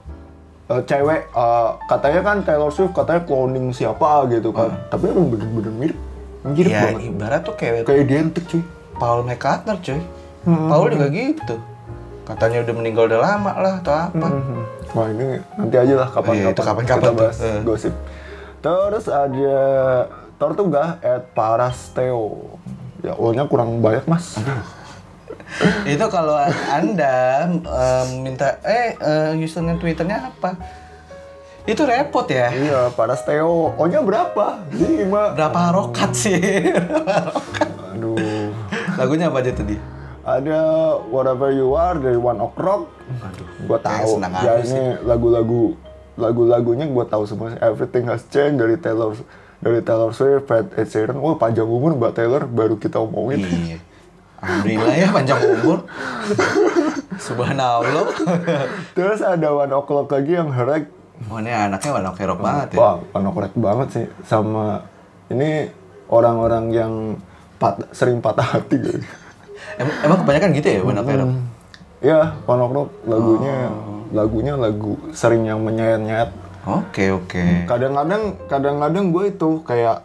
[0.67, 4.71] eh, cewek eh, katanya kan Taylor Swift katanya cloning siapa gitu kan.
[4.87, 5.99] Tapi emang bener-bener mirip.
[6.43, 7.01] Mirip ya banget.
[7.09, 8.63] ibarat tuh kayak Kayak identik cuy.
[8.95, 10.01] Paul McCartney cuy.
[10.45, 11.55] Paul juga gitu.
[12.23, 14.27] Katanya udah meninggal udah lama lah atau apa.
[14.27, 14.59] Mhm.
[14.89, 17.59] Wah ini nanti aja lah Oh iya, kapan-kapan itu kapan-kapan kita bahas Eh.
[17.61, 17.93] gosip.
[18.57, 19.55] Terus ada
[20.35, 22.55] Tortuga at Parasteo.
[22.99, 24.35] Ya, O-nya kurang banyak mas.
[25.93, 26.35] itu kalau
[26.67, 27.51] anda em,
[28.21, 30.55] minta eh eh, username twitternya apa
[31.67, 33.75] itu repot ya Iya, Parasteo.
[33.75, 34.63] O-nya berapa?
[34.71, 35.35] Lima.
[35.35, 36.39] berapa harokat sih
[36.71, 37.69] Berapa harokat?
[37.91, 38.55] Aduh.
[38.95, 39.75] lagunya apa aja tadi
[40.23, 40.59] Ada
[41.07, 42.91] Whatever You Are dari One Ok Rock.
[43.63, 44.19] Gua kayak tahu.
[44.43, 45.75] Ya ini lagu-lagu
[46.15, 47.55] lagu-lagunya gua tahu semua.
[47.59, 49.15] Everything Has Changed dari Taylor
[49.63, 51.15] dari Taylor Swift, Ed Ed Sheeran.
[51.17, 53.39] Wah, panjang umur Mbak Taylor baru kita omongin.
[53.47, 53.79] iya
[54.47, 55.77] Alhamdulillah ya panjang umur.
[57.17, 58.07] Subhanallah.
[58.93, 60.87] Terus ada One O'Clock lagi yang herek.
[61.27, 62.77] Oh ini anaknya warna kerok banget ya.
[62.77, 64.05] Wah, One O'Clock banget sih.
[64.23, 64.85] Sama
[65.27, 65.67] ini
[66.07, 66.93] orang-orang yang
[67.57, 69.01] pat- sering patah hati gitu.
[69.75, 71.29] Em- emang kebanyakan gitu ya warna kerok?
[71.99, 74.05] Ya, One O'Clock lagunya Oh.
[74.07, 76.31] lagunya lagu sering yang menyayat-nyayat.
[76.63, 77.65] Oke oke.
[77.65, 80.03] Kadang-kadang kadang-kadang gue itu kayak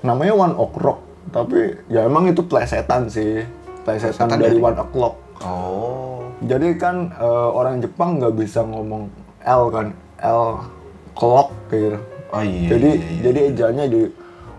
[0.00, 0.98] namanya One O'Clock,
[1.30, 3.44] tapi ya emang itu plesetan sih.
[3.84, 5.14] Plesetan Plesetan dari dari- One O'Clock.
[5.44, 6.20] Oh.
[6.44, 9.10] Jadi kan eh, orang Jepang nggak bisa ngomong
[9.42, 9.86] L kan,
[10.22, 10.62] L
[11.16, 11.98] clock gitu.
[12.28, 12.68] Oh iya.
[12.76, 13.20] jadi iya, iya.
[13.24, 14.00] jadi ejanya di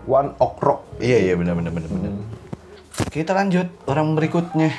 [0.04, 0.98] One O'Clock.
[0.98, 2.12] Iya iya benar benar benar benar.
[3.08, 4.70] Kita lanjut orang berikutnya.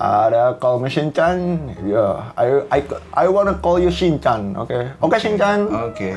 [0.00, 5.66] Ada call me Shinchan, ya, I I I wanna call you Shinchan, oke, oke Shinchan.
[5.66, 6.14] Oke.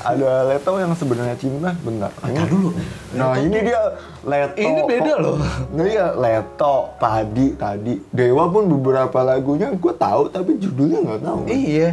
[0.00, 2.08] Ada Leto yang sebenarnya cinta, bentar.
[2.24, 2.72] Ntar dulu.
[3.12, 3.80] Nah ini dia
[4.24, 4.56] Leto.
[4.56, 5.36] Ini beda loh.
[5.76, 8.00] Nah iya Leto, Padi tadi.
[8.08, 11.40] Dewa pun beberapa lagunya gue tahu tapi judulnya nggak tahu.
[11.52, 11.90] Iya.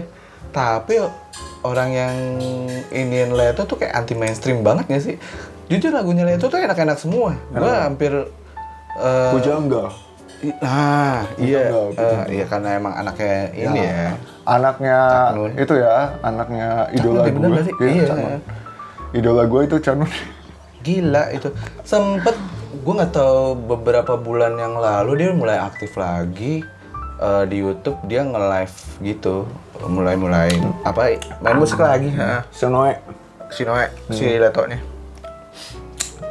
[0.56, 1.04] Tapi
[1.68, 2.16] orang yang
[2.94, 5.16] iniin Leto tuh kayak anti mainstream banget gak sih?
[5.68, 7.36] Jujur lagunya Leto tuh enak-enak semua.
[7.52, 8.14] Gua hampir
[9.02, 10.05] eh, Pujangga.
[10.62, 12.28] Nah, iya, Pujangga.
[12.30, 14.08] iya karena emang anaknya ini ya.
[14.46, 15.52] Anaknya Cak Nun.
[15.58, 17.64] itu ya, anaknya idola bener gue.
[17.66, 17.74] sih?
[17.82, 18.08] Iya.
[18.14, 18.42] Nun.
[19.16, 20.12] Idola gue itu Canun.
[20.86, 21.50] Gila itu.
[21.82, 22.36] Sempet
[22.76, 26.62] gue nggak tahu beberapa bulan yang lalu dia mulai aktif lagi
[27.18, 29.50] eh, di YouTube dia nge-live gitu.
[29.82, 30.56] Mulai-mulai
[30.88, 32.46] apa main musik lagi, ha.
[32.54, 32.96] Senoe.
[33.52, 34.95] Si Noe, si Letonya.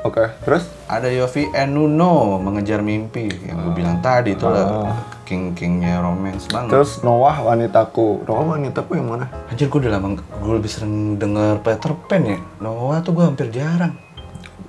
[0.05, 0.68] Oke, terus?
[0.84, 4.92] Ada Yofi Enuno mengejar mimpi yang gue bilang tadi itu lah
[5.24, 6.76] king kingnya romance banget.
[6.76, 8.28] Terus Noah wanitaku.
[8.28, 9.32] Noah wanitaku yang mana?
[9.48, 12.36] Anjir gue udah lama gue lebih sering denger Peter Pan ya.
[12.61, 13.96] Noah tuh gue hampir jarang.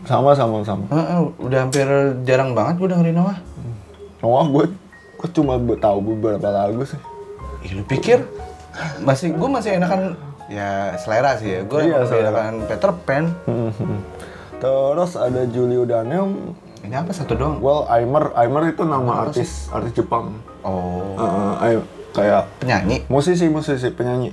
[0.08, 0.88] Sama sama sama.
[0.88, 1.84] Heeh, udah hampir
[2.24, 3.38] jarang banget gue dengerin Noah.
[4.24, 4.66] Noah gue
[5.20, 7.00] gue cuma tahu beberapa lagu sih.
[7.68, 8.24] Ih, lu pikir
[9.04, 10.16] masih gue masih enakan
[10.48, 11.68] ya selera sih ya.
[11.68, 13.36] Gue Iya, enakan Peter Pan.
[14.58, 16.56] Terus ada Julio Daniel.
[16.82, 17.58] Ini apa satu doang?
[17.60, 20.38] Well, Aimer, Aimer itu nama artis artis Jepang.
[20.62, 23.04] Oh, Heeh, Ai- kayak penyanyi.
[23.06, 24.32] musisi musisi penyanyi.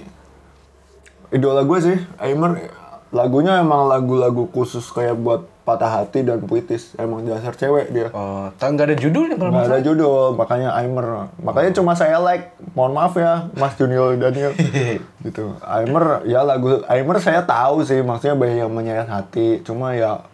[1.28, 2.70] Idola gue sih, Aimer.
[3.12, 6.94] Lagunya emang lagu-lagu khusus kayak buat patah hati dan puitis.
[6.98, 8.08] Emang dasar cewek dia.
[8.10, 11.30] Oh, nggak ada judulnya kalau Nggak ada judul, makanya Aimer.
[11.38, 12.54] Makanya cuma saya like.
[12.74, 14.52] Mohon maaf ya, Mas Junior Daniel.
[15.26, 15.54] gitu.
[15.62, 19.62] Aimer, ya lagu Aimer saya tahu sih, maksudnya banyak yang menyayat hati.
[19.62, 20.26] Cuma ya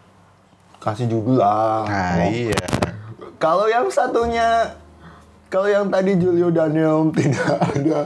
[0.81, 1.85] kasih judul lah.
[1.85, 2.57] Nah, iya.
[3.37, 4.75] Kalau yang satunya,
[5.47, 7.99] kalau yang tadi Julio Daniel tidak ada,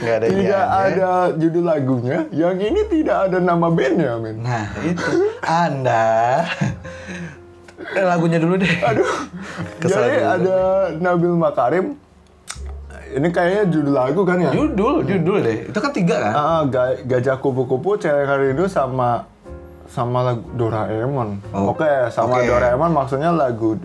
[0.00, 2.18] Nggak ada tidak ada judul lagunya.
[2.30, 4.36] Yang ini tidak ada nama bandnya, men.
[4.40, 5.10] Nah, itu.
[5.40, 6.04] Anda.
[7.94, 8.72] Eh, lagunya dulu deh.
[8.80, 9.10] Aduh.
[9.78, 10.28] Kesel Jadi juga.
[10.34, 10.56] ada
[10.96, 11.86] Nabil Makarim.
[13.14, 14.50] Ini kayaknya judul lagu kan ya?
[14.50, 15.58] Judul, judul deh.
[15.70, 16.32] Itu kan tiga kan?
[16.34, 19.28] Ah, ga- gajah kupu-kupu, cewek Haridu sama
[19.86, 21.38] sama lagu Doraemon.
[21.54, 22.48] Oh, Oke, sama oke.
[22.48, 23.78] Doraemon maksudnya lagu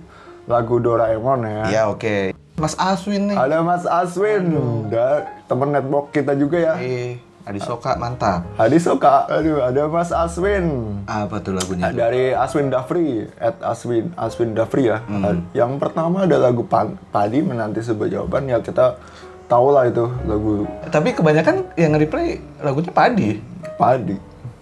[0.50, 1.64] lagu Doraemon ya.
[1.70, 2.34] Iya, oke.
[2.60, 3.38] Mas Aswin nih.
[3.40, 4.44] Ada Mas Aswin,
[4.88, 6.74] da- temen network kita juga ya.
[6.78, 8.46] Eh, Adi Soka mantap.
[8.62, 11.00] Adi suka, aduh ada Mas Aswin.
[11.08, 11.90] Apa tuh lagunya?
[11.90, 11.98] tuh?
[11.98, 15.02] Dari Aswin Dafri, at Aswin Aswin Dafri ya.
[15.02, 15.50] Hmm.
[15.56, 16.62] Yang pertama ada lagu
[17.10, 19.02] Padi menanti sebuah jawaban ya kita
[19.50, 23.42] tahu lah itu lagu Tapi kebanyakan yang nge-replay lagunya Padi.
[23.80, 24.18] Padi.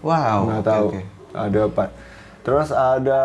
[0.05, 0.47] Wow.
[0.47, 1.01] nggak oke, tahu oke.
[1.35, 1.83] ada apa
[2.39, 3.19] terus ada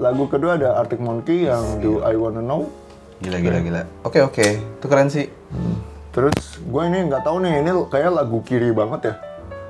[0.00, 2.72] lagu kedua ada Arctic Monkey yang Do I Wanna Know
[3.16, 3.82] Gila, gila, gila.
[4.02, 4.46] Oke, oke.
[4.78, 5.28] Itu keren sih.
[6.10, 9.14] terus gue ini nggak tahu nih ini kayak lagu kiri banget ya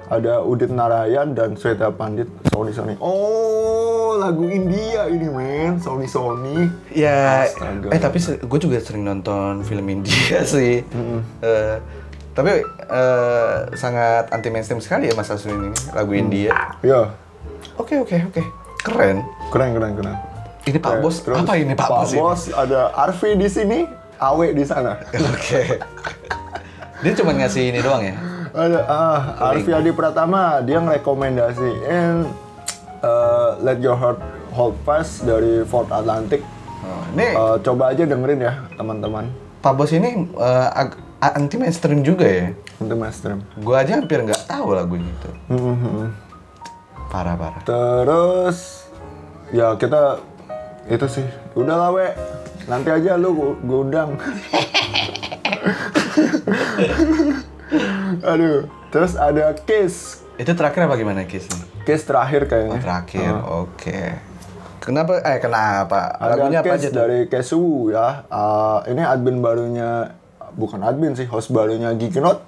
[0.07, 6.69] ada Udit Narayan dan Sweta Pandit Sony Sony oh lagu India ini men Sony Sony
[6.93, 7.89] Ya, Astaga.
[7.89, 10.85] eh tapi gue juga sering nonton film India sih.
[11.41, 11.77] Eh,
[12.31, 16.77] tapi eh, sangat anti mainstream sekali ya Mas Aswin ini lagu India.
[16.81, 17.09] ya
[17.75, 18.43] Oke oke oke,
[18.85, 19.25] keren.
[19.49, 20.17] keren keren keren
[20.65, 22.09] Ini Pak Eh, Bos, terus apa ini Pak, Bos?
[22.09, 22.17] ini?
[22.17, 23.79] Bos ada Arfi di sini
[24.17, 24.97] Awe di sana
[25.33, 25.77] Oke.
[27.01, 28.17] Dia cuma ngasih ini doang ya?
[28.51, 32.25] Ada ah, Arfi Adi Pratama dia ngerekomendasiin
[33.01, 34.21] uh, Let Your Heart
[34.53, 36.41] Hold Fast dari Fort Atlantic.
[36.81, 39.27] Oh, ini Uh, coba aja dengerin ya teman-teman.
[39.59, 42.53] Pak Bos ini eh, ag- anti mainstream juga ya?
[42.79, 43.41] Untuk mainstream.
[43.57, 45.31] Gue aja hampir nggak tahu lagunya itu.
[45.51, 46.12] Mhm.
[47.09, 47.61] Parah parah.
[47.65, 48.87] Terus
[49.51, 50.21] ya kita
[50.87, 51.26] itu sih.
[51.55, 52.09] Udah lah we.
[52.64, 54.16] Nanti aja lu gue undang.
[58.24, 58.68] Aduh.
[58.89, 60.22] Terus ada Kiss.
[60.39, 61.51] Itu terakhir apa gimana Kiss?
[61.82, 62.78] Kiss terakhir Oh, kayaknya.
[62.78, 64.01] terakhir, oke.
[64.78, 65.16] Kenapa?
[65.24, 66.14] Eh kenapa?
[66.20, 66.97] Ada Lagunya apa case aja tuh?
[67.01, 68.28] dari Kesu ya.
[68.28, 70.12] Uh, ini admin barunya
[70.53, 72.45] bukan admin sih, host barunya Geekinot.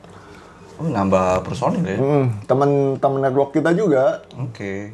[0.76, 1.96] Oh, nambah personil ya?
[1.96, 4.92] Hmm, teman-teman network kita juga Oke.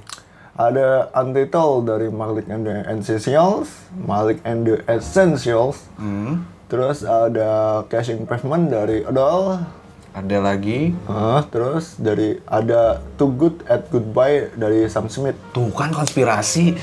[0.53, 5.89] Ada Untitled dari Malik and the Essentials, Malik and the Essentials.
[5.97, 6.45] Hmm.
[6.69, 9.65] Terus ada Cash Improvement dari Adele.
[10.13, 10.93] Ada lagi.
[11.09, 15.37] Ah, terus dari ada Too Good at Goodbye dari Sam Smith.
[15.57, 16.73] Tuh kan konspirasi.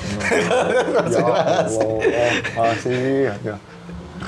[1.10, 2.02] Ya Allah, oh,
[2.58, 3.56] masih ya.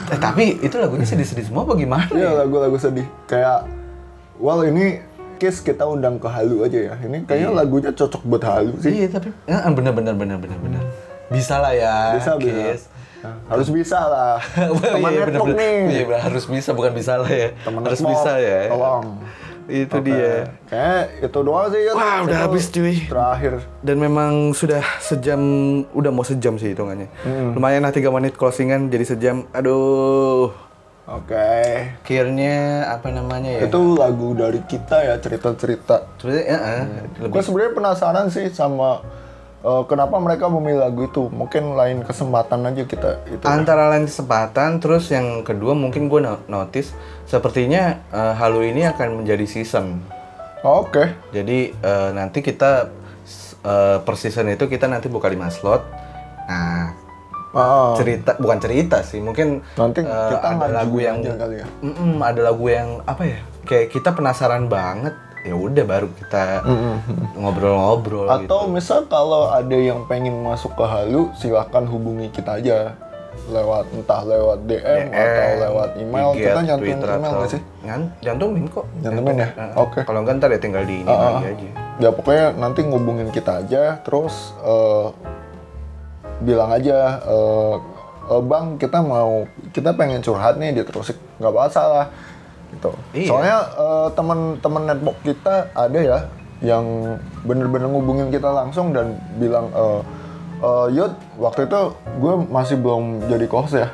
[0.10, 2.10] eh, tapi itu lagunya sedih-sedih semua apa gimana?
[2.14, 2.40] Iya ya?
[2.46, 3.06] lagu-lagu sedih.
[3.26, 3.66] Kayak,
[4.38, 5.02] well ini
[5.42, 6.94] case kita undang ke Halu aja ya.
[7.02, 8.94] Ini kayaknya lagunya cocok buat Halu sih.
[8.94, 10.82] Iya, tapi ya, bener bener bener bener bener.
[11.34, 12.14] Bisa lah ya.
[12.22, 12.54] Bisa bisa.
[12.54, 12.82] Kiss.
[13.22, 14.38] Nah, harus bisa lah.
[14.54, 14.82] Teman
[15.14, 15.58] iya, network bener-bener.
[15.58, 15.78] nih.
[15.90, 17.50] Iya, bener, harus bisa bukan bisa lah ya.
[17.66, 18.60] Teman harus network, bisa ya.
[18.70, 19.06] Tolong.
[19.72, 20.06] Itu Oke.
[20.10, 20.34] dia.
[20.66, 21.94] Kayak itu doang sih ya.
[21.94, 22.96] Wah, udah Itu habis, cuy.
[23.06, 23.54] Terakhir.
[23.86, 25.42] Dan memang sudah sejam,
[25.94, 27.08] udah mau sejam sih hitungannya.
[27.22, 27.54] Hmm.
[27.58, 29.46] Lumayan lah 3 menit closingan jadi sejam.
[29.54, 30.71] Aduh.
[31.06, 31.50] Oke.
[32.02, 33.62] Akhirnya apa namanya ya?
[33.68, 36.08] Itu lagu dari kita ya cerita-cerita.
[36.18, 36.84] sebenarnya ya, eh,
[37.20, 39.02] lebih Gue sebenarnya penasaran sih sama
[39.62, 41.28] eh, kenapa mereka memilih lagu itu.
[41.28, 43.44] Mungkin lain kesempatan aja kita itu.
[43.44, 46.94] antara lain kesempatan terus yang kedua mungkin gue no- notice
[47.26, 50.02] sepertinya eh, Halu ini akan menjadi season
[50.62, 51.14] Oke.
[51.30, 52.90] jadi eh, nanti kita
[53.62, 55.82] eh, per season itu kita nanti buka 5 slot
[56.42, 56.81] nah
[57.52, 61.68] Ah, cerita bukan cerita sih mungkin Nanti kita ada lagu yang kali ya.
[61.82, 66.64] Mm-mm, ada lagu yang apa ya kayak kita penasaran banget ya udah baru kita
[67.36, 68.72] ngobrol-ngobrol Atau gitu.
[68.72, 72.96] misal kalau ada yang pengen masuk ke Halu, silahkan hubungi kita aja
[73.48, 76.30] lewat entah lewat DM, atau lewat email.
[76.32, 77.62] IG, kita nyantumin Twitter, email nggak sih?
[77.82, 78.86] Nyan- Nyantumin kok.
[78.98, 79.50] Nyantumin ya?
[79.50, 80.00] Eh, Oke.
[80.04, 81.70] Kalau enggak ntar ya tinggal di ini Ah, lagi aja.
[81.98, 85.08] Ya pokoknya nanti ngubungin kita aja, terus eh,
[86.42, 87.76] bilang aja, eh,
[88.32, 92.10] "Eh, bang kita mau kita pengen curhat nih di terus nggak masalah
[92.72, 92.92] gitu.
[93.14, 93.28] Iya.
[93.30, 96.20] Soalnya eh, teman-teman netbook kita ada ya
[96.62, 100.02] yang bener-bener ngubungin kita langsung dan bilang, eh,
[100.62, 101.80] eh, Yud waktu itu
[102.22, 103.90] gue masih belum jadi host ya,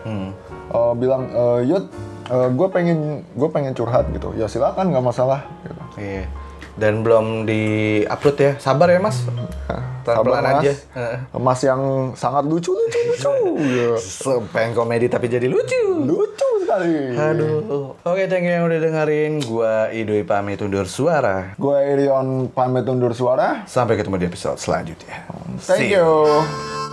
[0.67, 1.85] Eh, bilang "Eh, Yud
[2.27, 4.35] gue pengen gue pengen curhat gitu.
[4.35, 5.47] Ya silakan nggak masalah.
[5.63, 5.83] Gitu.
[5.95, 6.27] Iya.
[6.77, 7.61] Dan belum di
[8.03, 8.51] upload ya.
[8.57, 9.25] Sabar ya mas.
[10.01, 10.55] Pelan-pelan Mas.
[10.61, 10.73] aja.
[11.33, 11.81] Mas yang
[12.13, 13.33] sangat lucu lucu lucu.
[13.57, 13.97] Ya.
[13.97, 15.75] Se- Pengen komedi tapi jadi lucu.
[15.99, 17.11] lucu sekali.
[17.11, 17.97] Aduh.
[17.99, 19.41] Oke, thank you yang udah dengerin.
[19.41, 21.51] Gua Idoi pamit undur suara.
[21.55, 23.65] Gue Irion pamit undur suara.
[23.65, 25.27] Sampai ketemu di episode selanjutnya.
[25.59, 26.05] Thank See you.
[26.23, 26.86] you.